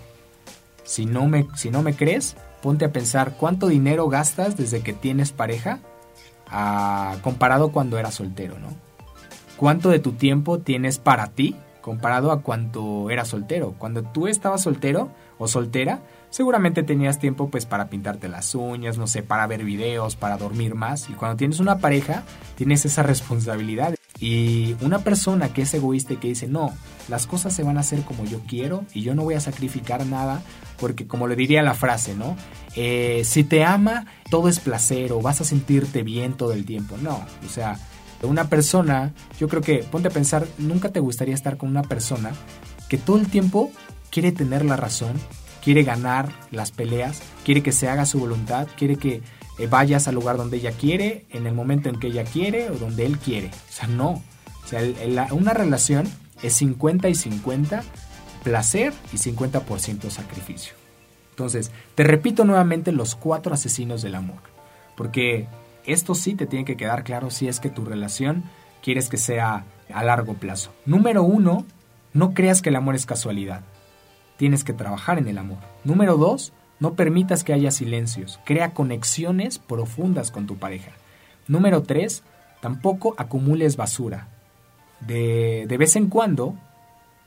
Si 0.84 1.06
no 1.06 1.28
me, 1.28 1.48
si 1.56 1.70
no 1.70 1.82
me 1.82 1.96
crees, 1.96 2.36
ponte 2.62 2.86
a 2.86 2.92
pensar 2.92 3.38
cuánto 3.38 3.68
dinero 3.68 4.10
gastas 4.10 4.58
desde 4.58 4.82
que 4.82 4.94
tienes 4.94 5.32
pareja 5.32 5.80
a, 6.48 7.18
comparado 7.22 7.72
cuando 7.72 7.98
eras 7.98 8.16
soltero, 8.16 8.60
¿no? 8.60 8.70
¿Cuánto 9.58 9.90
de 9.90 10.00
tu 10.00 10.12
tiempo 10.12 10.60
tienes 10.60 11.00
para 11.00 11.28
ti 11.28 11.56
comparado 11.82 12.32
a 12.32 12.42
cuando 12.42 13.10
eras 13.10 13.30
soltero? 13.30 13.76
Cuando 13.78 14.04
tú 14.04 14.28
estabas 14.28 14.62
soltero 14.62 15.10
o 15.38 15.48
soltera, 15.48 16.02
seguramente 16.30 16.84
tenías 16.84 17.20
tiempo 17.20 17.50
pues 17.50 17.66
para 17.66 17.90
pintarte 17.90 18.28
las 18.28 18.56
uñas, 18.56 18.98
no 18.98 19.08
sé, 19.08 19.24
para 19.24 19.48
ver 19.48 19.64
videos, 19.64 20.16
para 20.16 20.38
dormir 20.38 20.76
más. 20.76 21.10
Y 21.10 21.14
cuando 21.14 21.38
tienes 21.38 21.60
una 21.60 21.80
pareja, 21.80 22.24
tienes 22.56 22.86
esa 22.86 23.04
responsabilidad. 23.04 23.96
Y 24.20 24.76
una 24.82 25.00
persona 25.00 25.50
que 25.50 25.64
es 25.64 25.74
egoísta 25.74 26.14
y 26.14 26.18
que 26.18 26.30
dice, 26.30 26.48
no, 26.48 26.74
las 27.10 27.28
cosas 27.28 27.54
se 27.54 27.64
van 27.64 27.78
a 27.78 27.82
hacer 27.82 28.02
como 28.04 28.24
yo 28.24 28.40
quiero 28.48 28.86
y 28.94 29.02
yo 29.02 29.14
no 29.14 29.24
voy 29.24 29.36
a 29.36 29.42
sacrificar 29.42 30.06
nada, 30.06 30.42
porque 30.80 31.06
como 31.06 31.28
le 31.28 31.36
diría 31.36 31.62
la 31.64 31.74
frase, 31.74 32.16
¿no? 32.16 32.38
Eh, 32.76 33.24
si 33.26 33.44
te 33.44 33.66
ama, 33.66 34.06
todo 34.30 34.48
es 34.48 34.60
placer 34.60 35.12
o 35.12 35.22
vas 35.22 35.42
a 35.42 35.44
sentirte 35.44 36.04
bien 36.04 36.34
todo 36.34 36.54
el 36.54 36.66
tiempo. 36.66 36.96
No, 37.02 37.26
o 37.46 37.50
sea, 37.50 37.78
una 38.26 38.50
persona, 38.50 39.14
yo 39.40 39.48
creo 39.48 39.62
que, 39.62 39.80
ponte 39.80 40.08
a 40.08 40.12
pensar, 40.12 40.48
nunca 40.58 40.90
te 40.90 41.00
gustaría 41.00 41.36
estar 41.36 41.58
con 41.58 41.70
una 41.70 41.84
persona 41.84 42.32
que 42.90 42.98
todo 42.98 43.18
el 43.18 43.28
tiempo 43.28 43.72
quiere 44.12 44.32
tener 44.32 44.66
la 44.66 44.76
razón, 44.76 45.14
quiere 45.64 45.84
ganar 45.84 46.30
las 46.52 46.72
peleas, 46.72 47.22
quiere 47.44 47.64
que 47.64 47.72
se 47.72 47.90
haga 47.90 48.06
su 48.06 48.20
voluntad, 48.20 48.68
quiere 48.78 48.98
que 48.98 49.22
eh, 49.58 49.68
vayas 49.68 50.08
al 50.08 50.16
lugar 50.16 50.38
donde 50.38 50.58
ella 50.58 50.72
quiere, 50.72 51.26
en 51.30 51.48
el 51.48 51.54
momento 51.54 51.90
en 51.90 52.00
que 52.00 52.08
ella 52.08 52.24
quiere 52.24 52.70
o 52.70 52.76
donde 52.76 53.06
él 53.06 53.18
quiere. 53.18 53.48
O 53.48 53.72
sea, 53.72 53.88
no. 53.88 54.24
O 54.64 54.68
sea, 54.68 54.82
una 55.32 55.54
relación 55.54 56.08
es 56.42 56.54
50 56.54 57.10
y 57.10 57.16
50 57.16 57.84
placer 58.44 58.94
y 59.12 59.18
50% 59.18 60.10
sacrificio. 60.10 60.74
Entonces, 61.32 61.72
te 61.96 62.04
repito 62.04 62.46
nuevamente 62.46 62.92
los 62.92 63.16
cuatro 63.16 63.54
asesinos 63.54 64.02
del 64.02 64.16
amor. 64.16 64.40
Porque 64.96 65.48
esto 65.86 66.16
sí 66.16 66.36
te 66.36 66.46
tiene 66.46 66.64
que 66.64 66.78
quedar 66.78 67.04
claro 67.04 67.30
si 67.30 67.48
es 67.48 67.60
que 67.60 67.70
tu 67.70 67.86
relación 67.86 68.44
quieres 68.82 69.10
que 69.10 69.18
sea 69.18 69.66
a 69.94 70.04
largo 70.04 70.36
plazo. 70.36 70.74
Número 70.86 71.24
uno, 71.24 71.66
no 72.14 72.34
creas 72.34 72.62
que 72.62 72.70
el 72.70 72.76
amor 72.76 72.96
es 72.96 73.06
casualidad. 73.06 73.62
Tienes 74.38 74.64
que 74.64 74.74
trabajar 74.74 75.18
en 75.18 75.28
el 75.28 75.38
amor. 75.38 75.60
Número 75.84 76.18
dos, 76.18 76.54
no 76.80 76.96
permitas 76.96 77.44
que 77.44 77.54
haya 77.54 77.72
silencios, 77.72 78.40
crea 78.46 78.74
conexiones 78.74 79.60
profundas 79.60 80.32
con 80.32 80.46
tu 80.46 80.58
pareja. 80.58 80.92
Número 81.48 81.84
3. 81.84 82.24
Tampoco 82.62 83.14
acumules 83.18 83.78
basura. 83.78 84.28
De, 85.02 85.66
de 85.68 85.78
vez 85.78 85.96
en 85.96 86.08
cuando 86.08 86.56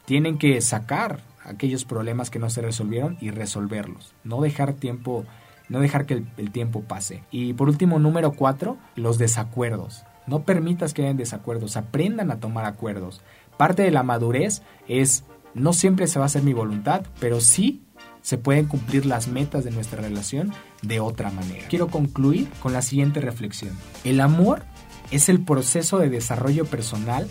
tienen 0.05 0.38
que 0.38 0.61
sacar 0.61 1.21
aquellos 1.44 1.85
problemas 1.85 2.31
que 2.31 2.38
no 2.38 2.51
se 2.51 2.62
resolvieron 2.62 3.16
y 3.21 3.31
resolverlos. 3.31 4.14
No 4.25 4.40
dejar 4.40 4.73
tiempo, 4.73 5.25
no 5.68 5.81
dejar 5.81 6.07
que 6.07 6.23
el, 6.37 6.51
tiempo 6.51 6.83
pase. 6.83 7.23
Y 7.31 7.53
por 7.53 7.68
último, 7.68 7.99
número 7.99 8.33
4, 8.33 8.77
los 8.97 9.18
desacuerdos. 9.18 10.05
No 10.27 10.42
permitas 10.42 10.92
que 10.92 11.03
hayan 11.03 11.16
desacuerdos, 11.16 11.77
aprendan 11.77 12.31
a 12.31 12.40
tomar 12.40 12.64
acuerdos. 12.64 13.23
Parte 13.57 13.83
de 13.83 13.90
la 13.90 14.03
madurez 14.03 14.62
es 14.88 15.25
no 15.55 15.73
siempre 15.73 16.07
se 16.07 16.19
va 16.19 16.25
a 16.25 16.27
hacer 16.27 16.43
mi 16.43 16.53
voluntad, 16.53 17.03
pero 17.21 17.41
sí 17.41 17.83
se 18.23 18.39
pueden 18.39 18.67
cumplir 18.67 19.07
las 19.07 19.29
metas 19.29 19.65
de 19.65 19.71
nuestra 19.71 20.03
relación 20.03 20.53
de 20.83 21.01
otra 21.01 21.31
manera. 21.31 21.67
Quiero 21.69 21.89
concluir 21.89 22.49
con 22.61 22.73
la 22.73 22.83
siguiente 22.83 23.21
reflexión. 23.21 23.77
El 24.05 24.21
amor 24.21 24.65
es 25.11 25.29
el 25.29 25.45
proceso 25.45 25.99
de 25.99 26.11
desarrollo 26.11 26.67
personal 26.67 27.29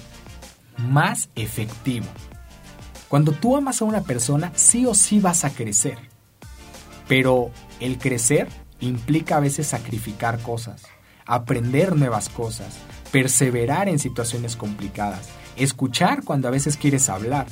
más 0.78 1.30
efectivo. 1.36 2.08
Cuando 3.08 3.32
tú 3.32 3.56
amas 3.56 3.82
a 3.82 3.86
una 3.86 4.02
persona, 4.02 4.52
sí 4.56 4.86
o 4.86 4.94
sí 4.94 5.20
vas 5.20 5.46
a 5.46 5.52
crecer. 5.52 5.98
Pero 7.08 7.52
el 7.80 7.98
crecer 7.98 8.50
implica 8.80 9.38
a 9.38 9.40
veces 9.40 9.68
sacrificar 9.68 10.42
cosas, 10.42 10.84
aprender 11.26 11.96
nuevas 11.96 12.28
cosas, 12.30 12.78
perseverar 13.12 13.88
en 13.88 14.00
situaciones 14.00 14.56
complicadas, 14.56 15.30
escuchar 15.56 16.24
cuando 16.24 16.48
a 16.48 16.52
veces 16.52 16.76
quieres 16.76 17.10
hablar, 17.10 17.48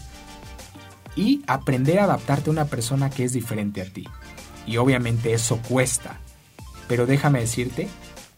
y 1.16 1.44
aprender 1.48 2.00
a 2.00 2.06
adaptarte 2.06 2.50
a 2.50 2.54
una 2.54 2.66
persona 2.66 3.10
que 3.10 3.24
es 3.24 3.34
diferente 3.34 3.82
a 3.82 3.86
ti. 3.86 4.08
Y 4.68 4.78
obviamente 4.78 5.34
eso 5.34 5.60
cuesta. 5.68 6.20
Pero 6.88 7.06
déjame 7.06 7.40
decirte 7.40 7.88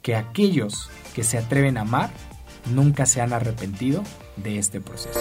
que 0.01 0.15
aquellos 0.15 0.89
que 1.15 1.23
se 1.23 1.37
atreven 1.37 1.77
a 1.77 1.81
amar 1.81 2.11
nunca 2.73 3.05
se 3.05 3.21
han 3.21 3.33
arrepentido 3.33 4.03
de 4.35 4.59
este 4.59 4.79
proceso. 4.81 5.19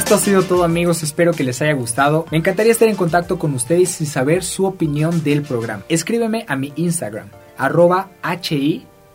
Esto 0.00 0.14
ha 0.14 0.18
sido 0.18 0.42
todo 0.42 0.64
amigos, 0.64 1.02
espero 1.02 1.34
que 1.34 1.44
les 1.44 1.60
haya 1.60 1.74
gustado. 1.74 2.24
Me 2.30 2.38
encantaría 2.38 2.72
estar 2.72 2.88
en 2.88 2.96
contacto 2.96 3.38
con 3.38 3.52
ustedes 3.52 4.00
y 4.00 4.06
saber 4.06 4.42
su 4.42 4.64
opinión 4.64 5.22
del 5.22 5.42
programa. 5.42 5.84
Escríbeme 5.90 6.46
a 6.48 6.56
mi 6.56 6.72
Instagram, 6.76 7.28
arroba 7.58 8.08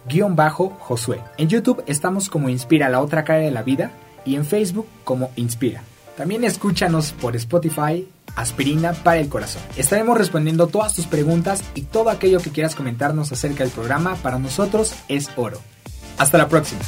hi-josué. 0.08 1.22
En 1.40 1.50
YouTube 1.50 1.84
estamos 1.88 2.30
como 2.30 2.50
Inspira 2.50 2.88
la 2.90 3.02
otra 3.02 3.24
cara 3.24 3.40
de 3.40 3.50
la 3.50 3.64
vida 3.64 3.94
y 4.26 4.36
en 4.36 4.46
Facebook 4.46 4.86
como 5.04 5.32
Inspira. 5.38 5.82
También 6.18 6.44
escúchanos 6.44 7.14
por 7.14 7.36
Spotify, 7.36 8.08
Aspirina 8.36 8.94
para 8.94 9.20
el 9.20 9.28
Corazón. 9.28 9.64
Estaremos 9.76 10.16
respondiendo 10.16 10.68
todas 10.68 10.94
tus 10.94 11.08
preguntas 11.08 11.64
y 11.74 11.82
todo 11.82 12.12
aquello 12.12 12.42
que 12.42 12.52
quieras 12.52 12.76
comentarnos 12.76 13.32
acerca 13.32 13.64
del 13.64 13.74
programa 13.74 14.18
para 14.18 14.38
nosotros 14.38 14.94
es 15.08 15.32
oro. 15.36 15.60
Hasta 16.20 16.38
la 16.38 16.48
próxima. 16.48 16.82